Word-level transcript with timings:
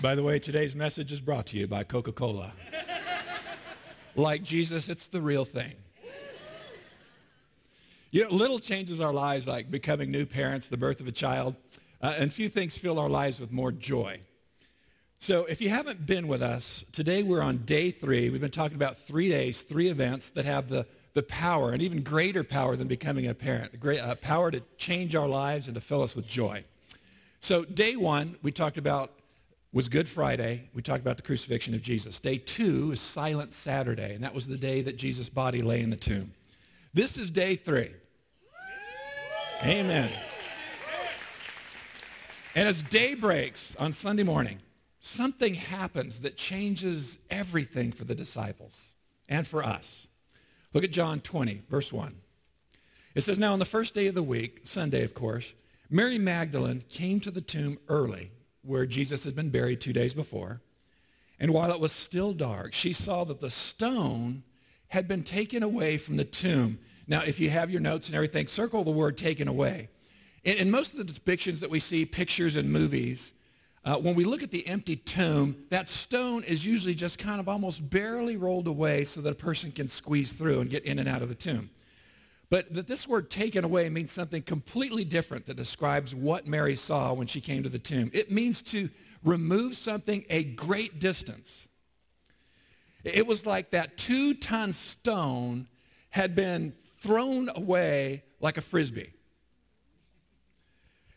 By 0.00 0.14
the 0.14 0.22
way, 0.22 0.38
today's 0.38 0.76
message 0.76 1.10
is 1.10 1.20
brought 1.20 1.46
to 1.46 1.58
you 1.58 1.66
by 1.66 1.82
Coca-Cola. 1.82 2.52
like 4.14 4.44
Jesus, 4.44 4.88
it's 4.88 5.08
the 5.08 5.20
real 5.20 5.44
thing. 5.44 5.72
You 8.12 8.22
know, 8.22 8.30
little 8.30 8.60
changes 8.60 9.00
our 9.00 9.12
lives, 9.12 9.48
like 9.48 9.72
becoming 9.72 10.12
new 10.12 10.24
parents, 10.24 10.68
the 10.68 10.76
birth 10.76 11.00
of 11.00 11.08
a 11.08 11.12
child, 11.12 11.56
uh, 12.00 12.14
and 12.16 12.32
few 12.32 12.48
things 12.48 12.78
fill 12.78 12.96
our 13.00 13.08
lives 13.08 13.40
with 13.40 13.50
more 13.50 13.72
joy. 13.72 14.20
So 15.18 15.46
if 15.46 15.60
you 15.60 15.68
haven't 15.68 16.06
been 16.06 16.28
with 16.28 16.42
us, 16.42 16.84
today 16.92 17.24
we're 17.24 17.42
on 17.42 17.64
day 17.64 17.90
three. 17.90 18.30
We've 18.30 18.40
been 18.40 18.52
talking 18.52 18.76
about 18.76 19.00
three 19.00 19.28
days, 19.28 19.62
three 19.62 19.88
events 19.88 20.30
that 20.30 20.44
have 20.44 20.68
the, 20.68 20.86
the 21.14 21.24
power, 21.24 21.72
and 21.72 21.82
even 21.82 22.04
greater 22.04 22.44
power 22.44 22.76
than 22.76 22.86
becoming 22.86 23.26
a 23.26 23.34
parent, 23.34 23.74
a 23.74 23.76
great 23.76 23.98
uh, 23.98 24.14
power 24.14 24.52
to 24.52 24.62
change 24.76 25.16
our 25.16 25.26
lives 25.26 25.66
and 25.66 25.74
to 25.74 25.80
fill 25.80 26.02
us 26.02 26.14
with 26.14 26.28
joy. 26.28 26.62
So 27.40 27.64
day 27.64 27.96
one, 27.96 28.36
we 28.42 28.52
talked 28.52 28.78
about 28.78 29.17
was 29.72 29.88
Good 29.88 30.08
Friday. 30.08 30.68
We 30.72 30.82
talked 30.82 31.02
about 31.02 31.16
the 31.16 31.22
crucifixion 31.22 31.74
of 31.74 31.82
Jesus. 31.82 32.18
Day 32.20 32.38
two 32.38 32.92
is 32.92 33.00
Silent 33.00 33.52
Saturday, 33.52 34.14
and 34.14 34.24
that 34.24 34.34
was 34.34 34.46
the 34.46 34.56
day 34.56 34.80
that 34.82 34.96
Jesus' 34.96 35.28
body 35.28 35.60
lay 35.60 35.82
in 35.82 35.90
the 35.90 35.96
tomb. 35.96 36.32
This 36.94 37.18
is 37.18 37.30
day 37.30 37.56
three. 37.56 37.90
Amen. 39.62 40.10
And 42.54 42.68
as 42.68 42.82
day 42.84 43.14
breaks 43.14 43.76
on 43.76 43.92
Sunday 43.92 44.22
morning, 44.22 44.58
something 45.00 45.54
happens 45.54 46.20
that 46.20 46.36
changes 46.36 47.18
everything 47.28 47.92
for 47.92 48.04
the 48.04 48.14
disciples 48.14 48.94
and 49.28 49.46
for 49.46 49.62
us. 49.62 50.06
Look 50.72 50.84
at 50.84 50.92
John 50.92 51.20
20, 51.20 51.62
verse 51.68 51.92
1. 51.92 52.14
It 53.14 53.20
says, 53.22 53.38
Now 53.38 53.52
on 53.52 53.58
the 53.58 53.64
first 53.64 53.94
day 53.94 54.06
of 54.06 54.14
the 54.14 54.22
week, 54.22 54.60
Sunday 54.64 55.04
of 55.04 55.12
course, 55.12 55.52
Mary 55.90 56.18
Magdalene 56.18 56.84
came 56.88 57.20
to 57.20 57.30
the 57.30 57.40
tomb 57.40 57.78
early 57.88 58.30
where 58.62 58.86
Jesus 58.86 59.24
had 59.24 59.34
been 59.34 59.50
buried 59.50 59.80
two 59.80 59.92
days 59.92 60.14
before. 60.14 60.60
And 61.40 61.52
while 61.52 61.70
it 61.70 61.80
was 61.80 61.92
still 61.92 62.32
dark, 62.32 62.72
she 62.72 62.92
saw 62.92 63.24
that 63.24 63.40
the 63.40 63.50
stone 63.50 64.42
had 64.88 65.06
been 65.06 65.22
taken 65.22 65.62
away 65.62 65.98
from 65.98 66.16
the 66.16 66.24
tomb. 66.24 66.78
Now, 67.06 67.22
if 67.22 67.38
you 67.38 67.50
have 67.50 67.70
your 67.70 67.80
notes 67.80 68.08
and 68.08 68.16
everything, 68.16 68.46
circle 68.46 68.84
the 68.84 68.90
word 68.90 69.16
taken 69.16 69.48
away. 69.48 69.88
In, 70.44 70.56
in 70.56 70.70
most 70.70 70.94
of 70.94 71.06
the 71.06 71.12
depictions 71.12 71.60
that 71.60 71.70
we 71.70 71.80
see, 71.80 72.04
pictures 72.04 72.56
and 72.56 72.70
movies, 72.70 73.32
uh, 73.84 73.96
when 73.96 74.14
we 74.14 74.24
look 74.24 74.42
at 74.42 74.50
the 74.50 74.66
empty 74.66 74.96
tomb, 74.96 75.56
that 75.70 75.88
stone 75.88 76.42
is 76.44 76.66
usually 76.66 76.94
just 76.94 77.18
kind 77.18 77.40
of 77.40 77.48
almost 77.48 77.88
barely 77.88 78.36
rolled 78.36 78.66
away 78.66 79.04
so 79.04 79.20
that 79.20 79.30
a 79.30 79.36
person 79.36 79.70
can 79.70 79.88
squeeze 79.88 80.32
through 80.32 80.60
and 80.60 80.68
get 80.68 80.84
in 80.84 80.98
and 80.98 81.08
out 81.08 81.22
of 81.22 81.28
the 81.28 81.34
tomb. 81.34 81.70
But 82.50 82.72
that 82.74 82.86
this 82.86 83.06
word 83.06 83.30
taken 83.30 83.64
away 83.64 83.90
means 83.90 84.10
something 84.10 84.42
completely 84.42 85.04
different 85.04 85.46
that 85.46 85.56
describes 85.56 86.14
what 86.14 86.46
Mary 86.46 86.76
saw 86.76 87.12
when 87.12 87.26
she 87.26 87.40
came 87.40 87.62
to 87.62 87.68
the 87.68 87.78
tomb. 87.78 88.10
It 88.14 88.30
means 88.30 88.62
to 88.62 88.88
remove 89.22 89.76
something 89.76 90.24
a 90.30 90.44
great 90.44 90.98
distance. 90.98 91.66
It 93.04 93.26
was 93.26 93.44
like 93.44 93.70
that 93.70 93.98
two-ton 93.98 94.72
stone 94.72 95.68
had 96.10 96.34
been 96.34 96.72
thrown 97.00 97.50
away 97.54 98.22
like 98.40 98.56
a 98.56 98.62
frisbee. 98.62 99.12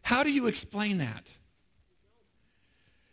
How 0.01 0.23
do 0.23 0.31
you 0.31 0.47
explain 0.47 0.97
that? 0.97 1.27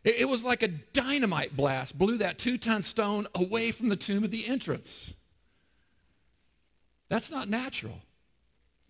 It 0.02 0.28
was 0.28 0.44
like 0.44 0.62
a 0.62 0.68
dynamite 0.68 1.56
blast 1.56 1.96
blew 1.96 2.18
that 2.18 2.38
two-ton 2.38 2.82
stone 2.82 3.28
away 3.34 3.70
from 3.70 3.88
the 3.88 3.96
tomb 3.96 4.24
at 4.24 4.30
the 4.30 4.46
entrance. 4.46 5.14
That's 7.08 7.30
not 7.30 7.48
natural 7.48 8.00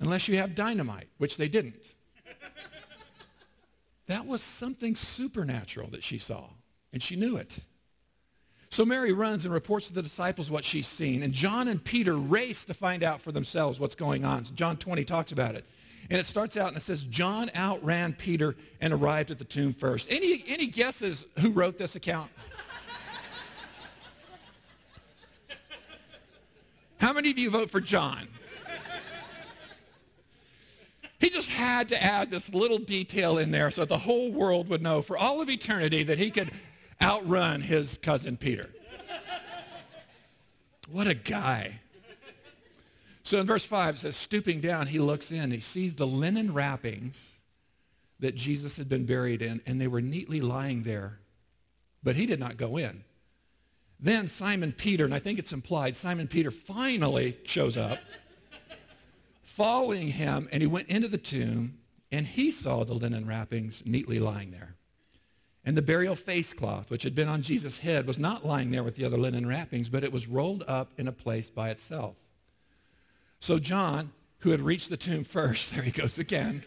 unless 0.00 0.28
you 0.28 0.36
have 0.36 0.54
dynamite, 0.54 1.08
which 1.18 1.36
they 1.36 1.48
didn't. 1.48 1.82
that 4.06 4.26
was 4.26 4.42
something 4.42 4.94
supernatural 4.94 5.88
that 5.88 6.02
she 6.02 6.18
saw, 6.18 6.48
and 6.92 7.02
she 7.02 7.16
knew 7.16 7.36
it. 7.36 7.58
So 8.70 8.84
Mary 8.84 9.12
runs 9.12 9.44
and 9.44 9.54
reports 9.54 9.88
to 9.88 9.94
the 9.94 10.02
disciples 10.02 10.50
what 10.50 10.64
she's 10.64 10.86
seen, 10.86 11.22
and 11.22 11.32
John 11.32 11.68
and 11.68 11.82
Peter 11.82 12.16
race 12.16 12.64
to 12.66 12.74
find 12.74 13.02
out 13.02 13.20
for 13.20 13.32
themselves 13.32 13.80
what's 13.80 13.94
going 13.94 14.24
on. 14.24 14.44
So 14.44 14.54
John 14.54 14.76
20 14.76 15.04
talks 15.04 15.32
about 15.32 15.54
it. 15.54 15.64
And 16.10 16.18
it 16.18 16.24
starts 16.24 16.56
out 16.56 16.68
and 16.68 16.76
it 16.76 16.80
says, 16.80 17.02
John 17.04 17.50
outran 17.54 18.14
Peter 18.14 18.56
and 18.80 18.92
arrived 18.94 19.30
at 19.30 19.38
the 19.38 19.44
tomb 19.44 19.74
first. 19.74 20.06
Any, 20.10 20.42
any 20.46 20.66
guesses 20.66 21.26
who 21.38 21.50
wrote 21.50 21.76
this 21.76 21.96
account? 21.96 22.30
How 26.96 27.12
many 27.12 27.30
of 27.30 27.38
you 27.38 27.50
vote 27.50 27.70
for 27.70 27.80
John? 27.80 28.26
He 31.18 31.30
just 31.30 31.48
had 31.48 31.88
to 31.88 32.02
add 32.02 32.30
this 32.30 32.52
little 32.54 32.78
detail 32.78 33.38
in 33.38 33.50
there 33.50 33.70
so 33.70 33.84
the 33.84 33.98
whole 33.98 34.30
world 34.30 34.68
would 34.68 34.82
know 34.82 35.02
for 35.02 35.18
all 35.18 35.42
of 35.42 35.50
eternity 35.50 36.04
that 36.04 36.18
he 36.18 36.30
could 36.30 36.52
outrun 37.02 37.60
his 37.60 37.98
cousin 37.98 38.36
Peter. 38.36 38.70
What 40.90 41.06
a 41.06 41.14
guy. 41.14 41.80
So 43.24 43.40
in 43.40 43.46
verse 43.46 43.64
5 43.64 43.96
it 43.96 43.98
says, 43.98 44.16
stooping 44.16 44.60
down, 44.60 44.86
he 44.86 44.98
looks 44.98 45.32
in. 45.32 45.50
He 45.50 45.60
sees 45.60 45.94
the 45.94 46.06
linen 46.06 46.54
wrappings 46.54 47.32
that 48.20 48.34
Jesus 48.34 48.76
had 48.76 48.88
been 48.88 49.04
buried 49.04 49.42
in, 49.42 49.60
and 49.66 49.80
they 49.80 49.86
were 49.86 50.00
neatly 50.00 50.40
lying 50.40 50.82
there. 50.82 51.18
But 52.02 52.16
he 52.16 52.26
did 52.26 52.40
not 52.40 52.56
go 52.56 52.76
in. 52.76 53.04
Then 54.00 54.28
Simon 54.28 54.72
Peter, 54.72 55.04
and 55.04 55.14
I 55.14 55.18
think 55.18 55.38
it's 55.38 55.52
implied, 55.52 55.96
Simon 55.96 56.28
Peter 56.28 56.50
finally 56.50 57.36
shows 57.44 57.76
up 57.76 57.98
following 59.58 60.06
him, 60.06 60.48
and 60.52 60.62
he 60.62 60.68
went 60.68 60.86
into 60.86 61.08
the 61.08 61.18
tomb, 61.18 61.76
and 62.12 62.24
he 62.24 62.48
saw 62.48 62.84
the 62.84 62.94
linen 62.94 63.26
wrappings 63.26 63.82
neatly 63.84 64.20
lying 64.20 64.52
there. 64.52 64.76
And 65.64 65.76
the 65.76 65.82
burial 65.82 66.14
face 66.14 66.52
cloth, 66.52 66.92
which 66.92 67.02
had 67.02 67.16
been 67.16 67.26
on 67.26 67.42
Jesus' 67.42 67.76
head, 67.76 68.06
was 68.06 68.20
not 68.20 68.46
lying 68.46 68.70
there 68.70 68.84
with 68.84 68.94
the 68.94 69.04
other 69.04 69.18
linen 69.18 69.48
wrappings, 69.48 69.88
but 69.88 70.04
it 70.04 70.12
was 70.12 70.28
rolled 70.28 70.62
up 70.68 70.92
in 70.96 71.08
a 71.08 71.12
place 71.12 71.50
by 71.50 71.70
itself. 71.70 72.14
So 73.40 73.58
John, 73.58 74.12
who 74.38 74.50
had 74.50 74.60
reached 74.60 74.90
the 74.90 74.96
tomb 74.96 75.24
first, 75.24 75.70
there 75.74 75.82
he 75.82 75.90
goes 75.90 76.20
again. 76.20 76.62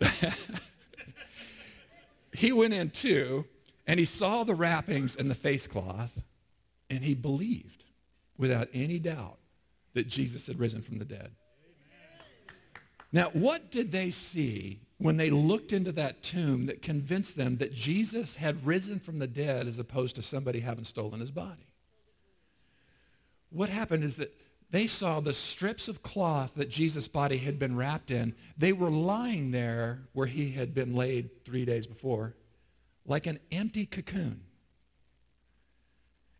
he 2.32 2.52
went 2.52 2.72
in 2.72 2.90
too, 2.90 3.44
and 3.88 3.98
he 3.98 4.06
saw 4.06 4.44
the 4.44 4.54
wrappings 4.54 5.16
and 5.16 5.28
the 5.28 5.34
face 5.34 5.66
cloth, 5.66 6.22
and 6.88 7.02
he 7.02 7.16
believed 7.16 7.82
without 8.36 8.68
any 8.72 9.00
doubt 9.00 9.38
that 9.94 10.06
Jesus 10.06 10.46
had 10.46 10.60
risen 10.60 10.82
from 10.82 10.98
the 10.98 11.04
dead. 11.04 11.32
Now, 13.12 13.30
what 13.32 13.70
did 13.70 13.90
they 13.90 14.10
see 14.10 14.80
when 14.98 15.16
they 15.16 15.30
looked 15.30 15.72
into 15.72 15.92
that 15.92 16.22
tomb 16.22 16.66
that 16.66 16.82
convinced 16.82 17.36
them 17.36 17.56
that 17.58 17.72
Jesus 17.72 18.36
had 18.36 18.66
risen 18.66 18.98
from 18.98 19.18
the 19.18 19.26
dead 19.26 19.66
as 19.66 19.78
opposed 19.78 20.16
to 20.16 20.22
somebody 20.22 20.60
having 20.60 20.84
stolen 20.84 21.20
his 21.20 21.30
body? 21.30 21.72
What 23.50 23.70
happened 23.70 24.04
is 24.04 24.16
that 24.16 24.34
they 24.70 24.86
saw 24.86 25.20
the 25.20 25.32
strips 25.32 25.88
of 25.88 26.02
cloth 26.02 26.52
that 26.56 26.68
Jesus' 26.68 27.08
body 27.08 27.38
had 27.38 27.58
been 27.58 27.76
wrapped 27.76 28.10
in. 28.10 28.34
They 28.58 28.74
were 28.74 28.90
lying 28.90 29.50
there 29.50 30.00
where 30.12 30.26
he 30.26 30.52
had 30.52 30.74
been 30.74 30.94
laid 30.94 31.44
three 31.44 31.64
days 31.64 31.86
before, 31.86 32.34
like 33.06 33.26
an 33.26 33.38
empty 33.50 33.86
cocoon. 33.86 34.42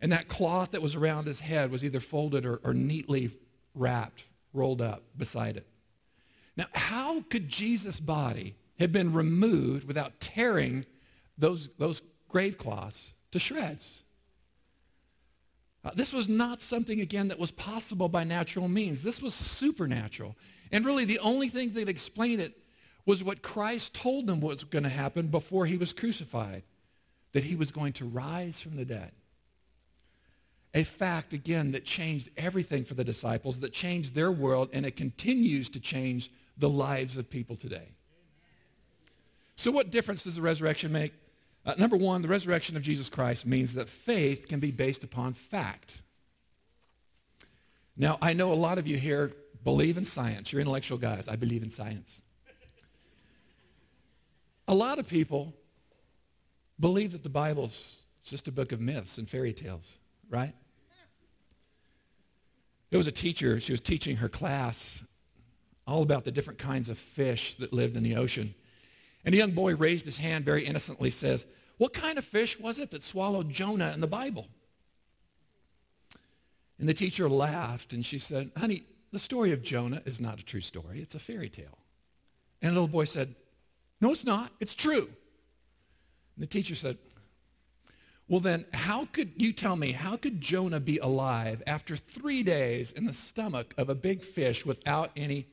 And 0.03 0.13
that 0.13 0.29
cloth 0.29 0.73
that 0.73 0.83
was 0.83 0.95
around 0.95 1.27
his 1.27 1.41
head 1.41 1.71
was 1.71 1.83
either 1.83 2.01
folded 2.01 2.45
or, 2.45 2.61
or 2.63 2.75
neatly 2.75 3.31
wrapped, 3.75 4.25
rolled 4.53 4.83
up 4.83 5.03
beside 5.17 5.57
it. 5.57 5.67
Now, 6.59 6.67
how 6.73 7.21
could 7.31 7.49
Jesus' 7.49 8.01
body 8.01 8.57
have 8.81 8.93
been 8.93 9.13
removed 9.13 9.87
without 9.87 10.19
tearing 10.19 10.85
those, 11.39 11.71
those 11.79 12.03
grave 12.29 12.59
cloths 12.59 13.15
to 13.31 13.39
shreds? 13.39 14.03
Uh, 15.85 15.93
this 15.95 16.13
was 16.13 16.29
not 16.29 16.61
something, 16.61 17.01
again, 17.01 17.29
that 17.29 17.39
was 17.39 17.53
possible 17.53 18.09
by 18.09 18.25
natural 18.25 18.67
means. 18.67 19.05
This 19.05 19.23
was 19.23 19.35
supernatural. 19.35 20.37
And 20.73 20.85
really, 20.85 21.05
the 21.05 21.21
only 21.21 21.49
thing 21.49 21.73
that 21.75 21.89
explained 21.89 22.41
it 22.41 22.59
was 23.07 23.23
what 23.23 23.41
Christ 23.41 23.95
told 23.95 24.27
them 24.27 24.41
was 24.41 24.65
going 24.65 24.83
to 24.83 24.89
happen 24.89 25.29
before 25.29 25.65
he 25.65 25.77
was 25.77 25.93
crucified, 25.93 26.65
that 27.33 27.45
he 27.45 27.55
was 27.55 27.71
going 27.71 27.93
to 27.95 28.05
rise 28.05 28.61
from 28.61 28.77
the 28.77 28.85
dead. 28.85 29.13
A 30.75 30.83
fact, 30.83 31.33
again, 31.33 31.71
that 31.73 31.85
changed 31.85 32.31
everything 32.37 32.85
for 32.85 32.95
the 32.95 33.05
disciples, 33.05 33.61
that 33.61 33.73
changed 33.73 34.15
their 34.15 34.33
world, 34.33 34.69
and 34.73 34.85
it 34.85 34.97
continues 34.97 35.71
to 35.71 35.81
change 35.81 36.31
the 36.59 36.69
lives 36.69 37.17
of 37.17 37.31
people 37.31 37.57
today. 37.57 37.89
So 39.57 39.71
what 39.71 39.91
difference 39.91 40.25
does 40.25 40.37
the 40.37 40.43
resurrection 40.43 40.93
make? 40.93 41.13
Uh, 41.67 41.75
number 41.79 41.97
one, 41.97 42.23
the 42.23 42.29
resurrection 42.29 42.77
of 42.77 42.83
Jesus 42.83 43.09
Christ 43.09 43.45
means 43.45 43.75
that 43.75 43.89
faith 43.89 44.49
can 44.49 44.61
be 44.61 44.71
based 44.71 45.05
upon 45.05 45.35
fact. 45.35 45.93
Now, 47.97 48.19
I 48.23 48.33
know 48.33 48.53
a 48.53 48.55
lot 48.55 48.79
of 48.79 48.87
you 48.87 48.97
here 48.97 49.33
believe 49.65 49.97
in 49.97 50.05
science. 50.05 50.53
You're 50.53 50.61
intellectual 50.61 50.99
guys. 50.99 51.27
I 51.29 51.37
believe 51.37 51.63
in 51.63 51.71
science. 51.71 52.23
A 54.69 54.75
lot 54.75 54.99
of 54.99 55.09
people 55.09 55.53
believe 56.79 57.13
that 57.13 57.23
the 57.23 57.29
Bible's 57.29 58.03
just 58.25 58.47
a 58.47 58.53
book 58.53 58.73
of 58.73 58.81
myths 58.81 59.19
and 59.19 59.29
fairy 59.29 59.53
tales, 59.53 59.97
right? 60.31 60.55
There 62.91 62.99
was 62.99 63.07
a 63.07 63.13
teacher, 63.13 63.61
she 63.61 63.73
was 63.73 63.81
teaching 63.81 64.17
her 64.17 64.29
class 64.29 65.03
all 65.89 66.03
about 66.03 66.25
the 66.25 66.31
different 66.31 66.59
kinds 66.59 66.89
of 66.89 66.99
fish 66.99 67.55
that 67.57 67.73
lived 67.73 67.97
in 67.97 68.03
the 68.03 68.17
ocean. 68.17 68.55
And 69.25 69.35
a 69.35 69.39
young 69.39 69.53
boy 69.53 69.75
raised 69.75 70.05
his 70.05 70.19
hand 70.19 70.45
very 70.45 70.65
innocently, 70.65 71.11
says, 71.11 71.47
What 71.79 71.93
kind 71.93 72.19
of 72.19 72.25
fish 72.25 72.59
was 72.59 72.79
it 72.79 72.91
that 72.91 73.03
swallowed 73.03 73.51
Jonah 73.51 73.93
in 73.93 74.01
the 74.01 74.07
Bible? 74.07 74.47
And 76.79 76.89
the 76.89 76.95
teacher 76.95 77.29
laughed 77.29 77.93
and 77.93 78.07
she 78.07 78.19
said, 78.19 78.51
honey, 78.57 78.85
the 79.13 79.19
story 79.19 79.53
of 79.53 79.63
Jonah 79.63 80.03
is 80.05 80.21
not 80.21 80.39
a 80.39 80.45
true 80.45 80.61
story. 80.61 81.01
It's 81.01 81.15
a 81.15 81.19
fairy 81.19 81.49
tale. 81.49 81.79
And 82.63 82.71
the 82.71 82.75
little 82.75 82.89
boy 82.89 83.05
said, 83.05 83.35
no, 84.01 84.13
it's 84.13 84.25
not. 84.25 84.53
It's 84.61 84.75
true. 84.75 85.09
And 86.37 86.43
the 86.43 86.47
teacher 86.47 86.75
said, 86.75 86.99
well 88.29 88.41
then, 88.41 88.67
how 88.73 89.07
could 89.07 89.33
you 89.37 89.53
tell 89.53 89.75
me, 89.75 89.93
how 89.93 90.17
could 90.17 90.41
Jonah 90.41 90.81
be 90.81 90.99
alive 90.99 91.63
after 91.67 91.97
three 91.97 92.43
days 92.43 92.93
in 92.93 93.07
the 93.07 93.13
stomach 93.13 93.75
of 93.79 93.89
a 93.89 93.95
big 93.95 94.23
fish 94.23 94.67
without 94.67 95.11
any 95.17 95.47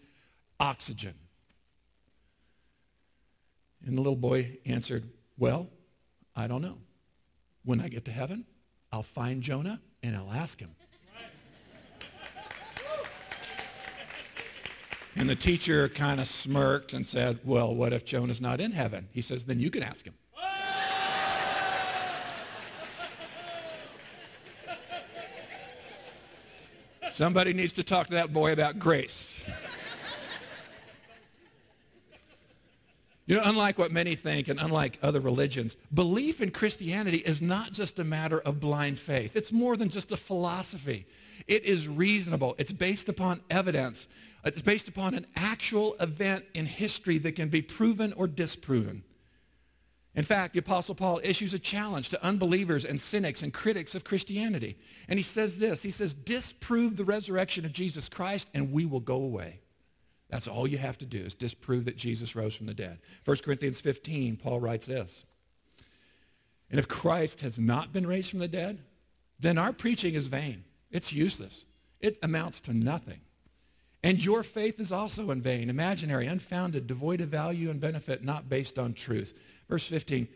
oxygen? 0.59 1.13
And 3.85 3.97
the 3.97 4.01
little 4.01 4.15
boy 4.15 4.57
answered, 4.65 5.03
well, 5.37 5.67
I 6.35 6.47
don't 6.47 6.61
know. 6.61 6.77
When 7.63 7.79
I 7.79 7.87
get 7.87 8.05
to 8.05 8.11
heaven, 8.11 8.45
I'll 8.91 9.03
find 9.03 9.41
Jonah 9.41 9.81
and 10.01 10.15
I'll 10.15 10.31
ask 10.31 10.59
him. 10.59 10.75
And 15.17 15.29
the 15.29 15.35
teacher 15.35 15.87
kind 15.87 16.19
of 16.19 16.27
smirked 16.27 16.91
and 16.91 17.05
said, 17.05 17.39
well, 17.45 17.73
what 17.73 17.93
if 17.93 18.03
Jonah's 18.03 18.41
not 18.41 18.59
in 18.59 18.71
heaven? 18.71 19.07
He 19.11 19.21
says, 19.21 19.45
then 19.45 19.59
you 19.59 19.71
can 19.71 19.81
ask 19.81 20.03
him. 20.05 20.13
Somebody 27.09 27.53
needs 27.53 27.71
to 27.73 27.83
talk 27.83 28.07
to 28.07 28.13
that 28.13 28.33
boy 28.33 28.51
about 28.51 28.77
grace. 28.77 29.34
You 33.27 33.37
know, 33.37 33.41
unlike 33.43 33.79
what 33.79 33.91
many 33.91 34.15
think 34.15 34.49
and 34.49 34.59
unlike 34.59 34.99
other 35.01 35.19
religions, 35.19 35.75
belief 35.93 36.41
in 36.41 36.51
Christianity 36.51 37.17
is 37.17 37.41
not 37.41 37.71
just 37.71 37.97
a 37.97 38.03
matter 38.03 38.39
of 38.41 38.59
blind 38.59 38.99
faith. 38.99 39.35
It's 39.35 39.51
more 39.51 39.75
than 39.75 39.89
just 39.89 40.11
a 40.11 40.17
philosophy. 40.17 41.07
It 41.47 41.63
is 41.63 41.87
reasonable. 41.87 42.53
It's 42.59 42.71
based 42.71 43.09
upon 43.09 43.41
evidence. 43.49 44.07
It's 44.43 44.61
based 44.61 44.87
upon 44.87 45.15
an 45.15 45.25
actual 45.35 45.95
event 45.99 46.45
in 46.53 46.67
history 46.67 47.17
that 47.19 47.35
can 47.35 47.49
be 47.49 47.63
proven 47.63 48.13
or 48.13 48.27
disproven. 48.27 49.03
In 50.13 50.23
fact, 50.23 50.53
the 50.53 50.59
Apostle 50.59 50.95
Paul 50.95 51.19
issues 51.23 51.53
a 51.55 51.59
challenge 51.59 52.09
to 52.09 52.23
unbelievers 52.23 52.85
and 52.85 53.01
cynics 53.01 53.41
and 53.41 53.51
critics 53.51 53.95
of 53.95 54.03
Christianity. 54.03 54.77
And 55.09 55.17
he 55.19 55.23
says 55.23 55.57
this, 55.57 55.81
he 55.81 55.91
says, 55.91 56.13
disprove 56.13 56.95
the 56.95 57.03
resurrection 57.03 57.65
of 57.65 57.73
Jesus 57.73 58.07
Christ 58.07 58.49
and 58.53 58.71
we 58.71 58.85
will 58.85 59.01
go 59.01 59.15
away. 59.15 59.59
That's 60.29 60.47
all 60.47 60.67
you 60.67 60.77
have 60.77 60.97
to 60.99 61.05
do 61.05 61.19
is 61.19 61.35
disprove 61.35 61.85
that 61.85 61.97
Jesus 61.97 62.35
rose 62.35 62.55
from 62.55 62.65
the 62.65 62.73
dead. 62.73 62.99
1 63.25 63.37
Corinthians 63.37 63.79
15, 63.79 64.37
Paul 64.37 64.59
writes 64.59 64.85
this. 64.85 65.23
And 66.69 66.79
if 66.79 66.87
Christ 66.87 67.41
has 67.41 67.59
not 67.59 67.93
been 67.93 68.07
raised 68.07 68.31
from 68.31 68.39
the 68.39 68.47
dead, 68.47 68.79
then 69.39 69.57
our 69.57 69.71
preaching 69.71 70.15
is 70.15 70.27
vain. 70.27 70.63
It's 70.91 71.13
useless. 71.13 71.65
It 71.99 72.17
amounts 72.23 72.59
to 72.61 72.73
nothing. 72.73 73.19
And 74.03 74.23
your 74.23 74.43
faith 74.43 74.79
is 74.79 74.91
also 74.91 75.31
in 75.31 75.41
vain, 75.41 75.69
imaginary, 75.69 76.27
unfounded, 76.27 76.85
devoid 76.85 77.21
of 77.21 77.29
value 77.29 77.69
and 77.69 77.79
benefit, 77.79 78.23
not 78.23 78.49
based 78.49 78.77
on 78.77 78.93
truth. 78.93 79.33
Verse 79.67 79.87
15, 79.87 80.27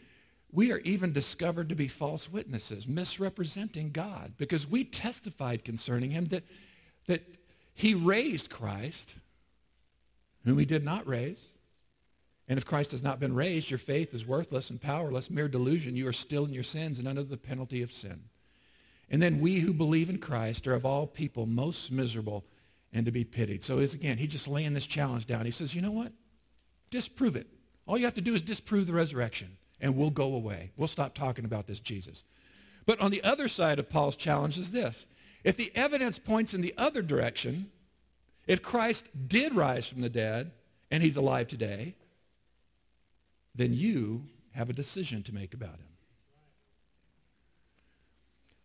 we 0.51 0.71
are 0.71 0.79
even 0.79 1.13
discovered 1.13 1.69
to 1.69 1.75
be 1.75 1.87
false 1.87 2.31
witnesses, 2.31 2.87
misrepresenting 2.87 3.91
God, 3.91 4.33
because 4.37 4.67
we 4.67 4.83
testified 4.83 5.63
concerning 5.63 6.09
him 6.09 6.25
that, 6.25 6.43
that 7.05 7.21
he 7.75 7.93
raised 7.93 8.49
Christ, 8.49 9.13
whom 10.45 10.57
he 10.57 10.65
did 10.65 10.83
not 10.83 11.07
raise. 11.07 11.47
And 12.47 12.57
if 12.57 12.65
Christ 12.65 12.91
has 12.91 13.03
not 13.03 13.19
been 13.19 13.35
raised, 13.35 13.69
your 13.69 13.77
faith 13.77 14.13
is 14.13 14.25
worthless 14.25 14.71
and 14.71 14.81
powerless, 14.81 15.29
mere 15.29 15.47
delusion. 15.47 15.95
You 15.95 16.07
are 16.07 16.13
still 16.13 16.45
in 16.45 16.53
your 16.53 16.63
sins 16.63 16.97
and 16.97 17.07
under 17.07 17.23
the 17.23 17.37
penalty 17.37 17.83
of 17.83 17.93
sin. 17.93 18.21
And 19.11 19.21
then 19.21 19.39
we 19.39 19.59
who 19.59 19.73
believe 19.73 20.09
in 20.09 20.17
Christ 20.17 20.67
are 20.67 20.73
of 20.73 20.85
all 20.85 21.05
people 21.07 21.45
most 21.45 21.91
miserable 21.91 22.43
and 22.91 23.05
to 23.05 23.11
be 23.11 23.23
pitied. 23.23 23.63
So 23.63 23.79
is 23.79 23.93
again, 23.93 24.17
he 24.17 24.27
just 24.27 24.47
laying 24.47 24.73
this 24.73 24.85
challenge 24.85 25.27
down. 25.27 25.45
He 25.45 25.51
says, 25.51 25.75
you 25.75 25.81
know 25.81 25.91
what? 25.91 26.11
Disprove 26.89 27.35
it. 27.35 27.47
All 27.85 27.97
you 27.97 28.05
have 28.05 28.15
to 28.15 28.21
do 28.21 28.33
is 28.33 28.41
disprove 28.41 28.87
the 28.87 28.93
resurrection 28.93 29.57
and 29.81 29.95
we'll 29.95 30.09
go 30.09 30.33
away. 30.33 30.71
We'll 30.77 30.87
stop 30.87 31.13
talking 31.13 31.45
about 31.45 31.67
this 31.67 31.79
Jesus. 31.79 32.23
But 32.85 32.99
on 32.99 33.11
the 33.11 33.23
other 33.23 33.47
side 33.47 33.79
of 33.79 33.89
Paul's 33.89 34.15
challenge 34.15 34.57
is 34.57 34.71
this. 34.71 35.05
If 35.43 35.57
the 35.57 35.71
evidence 35.75 36.19
points 36.19 36.53
in 36.53 36.61
the 36.61 36.73
other 36.77 37.01
direction, 37.01 37.69
if 38.49 38.63
Christ 38.63 39.07
did 39.27 39.53
rise 39.53 39.87
from 39.87 40.01
the 40.01 40.09
dead 40.09 40.49
and 40.89 41.03
he's 41.03 41.17
alive 41.17 41.47
today, 41.47 41.93
then 43.53 43.73
you 43.73 44.25
have 44.53 44.71
a 44.71 44.73
decision 44.73 45.21
to 45.21 45.35
make 45.35 45.53
about 45.53 45.75
him. 45.75 45.85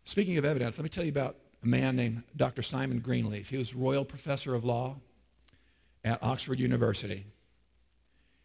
Speaking 0.04 0.38
of 0.38 0.46
evidence, 0.46 0.78
let 0.78 0.84
me 0.84 0.88
tell 0.88 1.04
you 1.04 1.10
about 1.10 1.36
a 1.62 1.66
man 1.66 1.96
named 1.96 2.22
Dr. 2.34 2.62
Simon 2.62 2.98
Greenleaf. 2.98 3.50
He 3.50 3.58
was 3.58 3.74
Royal 3.74 4.06
Professor 4.06 4.54
of 4.54 4.64
Law 4.64 4.96
at 6.02 6.22
Oxford 6.22 6.58
University. 6.58 7.26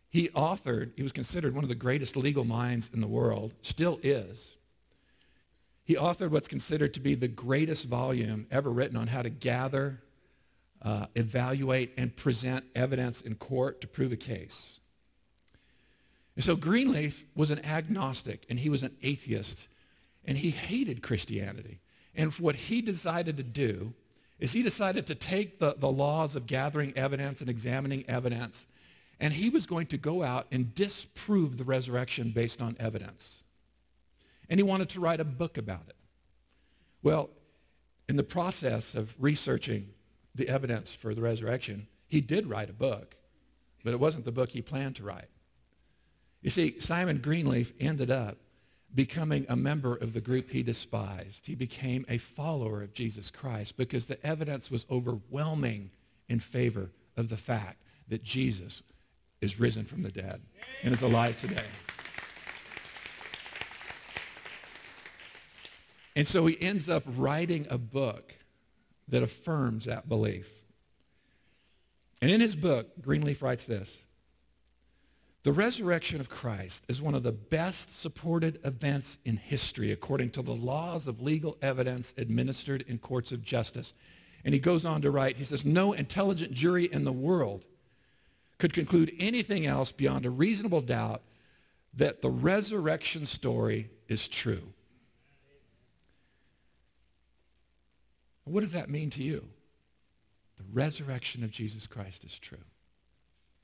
He 0.09 0.27
authored, 0.29 0.91
he 0.97 1.03
was 1.03 1.13
considered 1.13 1.55
one 1.55 1.63
of 1.63 1.69
the 1.69 1.75
greatest 1.75 2.17
legal 2.17 2.43
minds 2.43 2.89
in 2.93 2.99
the 2.99 3.07
world, 3.07 3.53
still 3.61 3.97
is. 4.03 4.57
He 5.85 5.95
authored 5.95 6.31
what's 6.31 6.49
considered 6.49 6.93
to 6.95 6.99
be 6.99 7.15
the 7.15 7.29
greatest 7.29 7.85
volume 7.85 8.45
ever 8.51 8.69
written 8.69 8.97
on 8.97 9.07
how 9.07 9.21
to 9.21 9.29
gather, 9.29 10.01
uh, 10.81 11.05
evaluate 11.15 11.93
and 11.97 12.15
present 12.15 12.63
evidence 12.75 13.21
in 13.21 13.35
court 13.35 13.81
to 13.81 13.87
prove 13.87 14.11
a 14.11 14.17
case. 14.17 14.79
And 16.35 16.43
so 16.43 16.55
Greenleaf 16.55 17.25
was 17.35 17.51
an 17.51 17.65
agnostic 17.65 18.45
and 18.49 18.57
he 18.57 18.69
was 18.69 18.83
an 18.83 18.95
atheist 19.03 19.67
and 20.25 20.37
he 20.37 20.51
hated 20.51 21.01
Christianity. 21.01 21.79
And 22.15 22.31
what 22.33 22.55
he 22.55 22.81
decided 22.81 23.37
to 23.37 23.43
do 23.43 23.93
is 24.39 24.51
he 24.51 24.61
decided 24.61 25.07
to 25.07 25.15
take 25.15 25.59
the, 25.59 25.75
the 25.77 25.91
laws 25.91 26.35
of 26.35 26.45
gathering 26.45 26.93
evidence 26.95 27.41
and 27.41 27.49
examining 27.49 28.05
evidence 28.07 28.65
and 29.19 29.33
he 29.33 29.49
was 29.49 29.65
going 29.65 29.87
to 29.87 29.97
go 29.97 30.23
out 30.23 30.47
and 30.51 30.73
disprove 30.75 31.57
the 31.57 31.63
resurrection 31.63 32.31
based 32.31 32.61
on 32.61 32.75
evidence. 32.79 33.43
And 34.49 34.59
he 34.59 34.63
wanted 34.63 34.89
to 34.89 34.99
write 34.99 35.19
a 35.19 35.25
book 35.25 35.57
about 35.57 35.83
it. 35.89 35.95
Well, 37.03 37.29
in 38.07 38.15
the 38.15 38.23
process 38.23 38.95
of 38.95 39.13
researching 39.19 39.89
the 40.35 40.47
evidence 40.47 40.93
for 40.93 41.13
the 41.13 41.21
resurrection, 41.21 41.87
he 42.07 42.21
did 42.21 42.47
write 42.47 42.69
a 42.69 42.73
book, 42.73 43.15
but 43.83 43.93
it 43.93 43.99
wasn't 43.99 44.25
the 44.25 44.31
book 44.31 44.49
he 44.49 44.61
planned 44.61 44.95
to 44.97 45.03
write. 45.03 45.29
You 46.41 46.49
see, 46.49 46.79
Simon 46.79 47.17
Greenleaf 47.17 47.73
ended 47.79 48.11
up 48.11 48.37
becoming 48.95 49.45
a 49.49 49.55
member 49.55 49.95
of 49.95 50.13
the 50.13 50.21
group 50.21 50.49
he 50.49 50.63
despised. 50.63 51.45
He 51.45 51.55
became 51.55 52.05
a 52.09 52.17
follower 52.17 52.81
of 52.81 52.93
Jesus 52.93 53.29
Christ 53.29 53.77
because 53.77 54.05
the 54.05 54.23
evidence 54.25 54.71
was 54.71 54.85
overwhelming 54.89 55.91
in 56.27 56.39
favor 56.39 56.89
of 57.17 57.29
the 57.29 57.37
fact 57.37 57.77
that 58.07 58.23
Jesus 58.23 58.81
is 59.41 59.59
risen 59.59 59.85
from 59.85 60.01
the 60.01 60.11
dead 60.11 60.41
and 60.83 60.93
is 60.93 61.01
alive 61.01 61.37
today. 61.39 61.65
And 66.15 66.27
so 66.27 66.45
he 66.47 66.59
ends 66.61 66.89
up 66.89 67.03
writing 67.05 67.67
a 67.69 67.77
book 67.77 68.33
that 69.09 69.23
affirms 69.23 69.85
that 69.85 70.07
belief. 70.07 70.47
And 72.21 72.29
in 72.29 72.41
his 72.41 72.55
book, 72.55 72.87
Greenleaf 73.01 73.41
writes 73.41 73.65
this. 73.65 73.97
The 75.43 75.53
resurrection 75.53 76.19
of 76.19 76.29
Christ 76.29 76.83
is 76.89 77.01
one 77.01 77.15
of 77.15 77.23
the 77.23 77.31
best 77.31 77.97
supported 77.97 78.59
events 78.65 79.17
in 79.23 79.37
history 79.37 79.91
according 79.93 80.31
to 80.31 80.41
the 80.41 80.53
laws 80.53 81.07
of 81.07 81.21
legal 81.21 81.57
evidence 81.61 82.13
administered 82.17 82.83
in 82.87 82.97
courts 82.97 83.31
of 83.31 83.41
justice. 83.41 83.93
And 84.43 84.53
he 84.53 84.59
goes 84.59 84.85
on 84.85 85.01
to 85.01 85.11
write, 85.11 85.37
he 85.37 85.45
says, 85.45 85.63
no 85.63 85.93
intelligent 85.93 86.51
jury 86.51 86.85
in 86.91 87.05
the 87.05 87.11
world 87.13 87.63
could 88.57 88.73
conclude 88.73 89.13
anything 89.17 89.65
else 89.65 89.91
beyond 89.93 90.25
a 90.25 90.29
reasonable 90.29 90.81
doubt 90.81 91.21
that 91.93 92.21
the 92.21 92.29
resurrection 92.29 93.25
story 93.25 93.89
is 94.09 94.27
true. 94.27 94.73
What 98.49 98.61
does 98.61 98.71
that 98.71 98.89
mean 98.89 99.09
to 99.11 99.23
you? 99.23 99.45
The 100.57 100.63
resurrection 100.73 101.43
of 101.43 101.51
Jesus 101.51 101.87
Christ 101.87 102.23
is 102.25 102.37
true. 102.37 102.57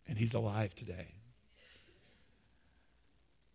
And 0.08 0.18
he's 0.18 0.34
alive 0.34 0.75
today. 0.75 1.08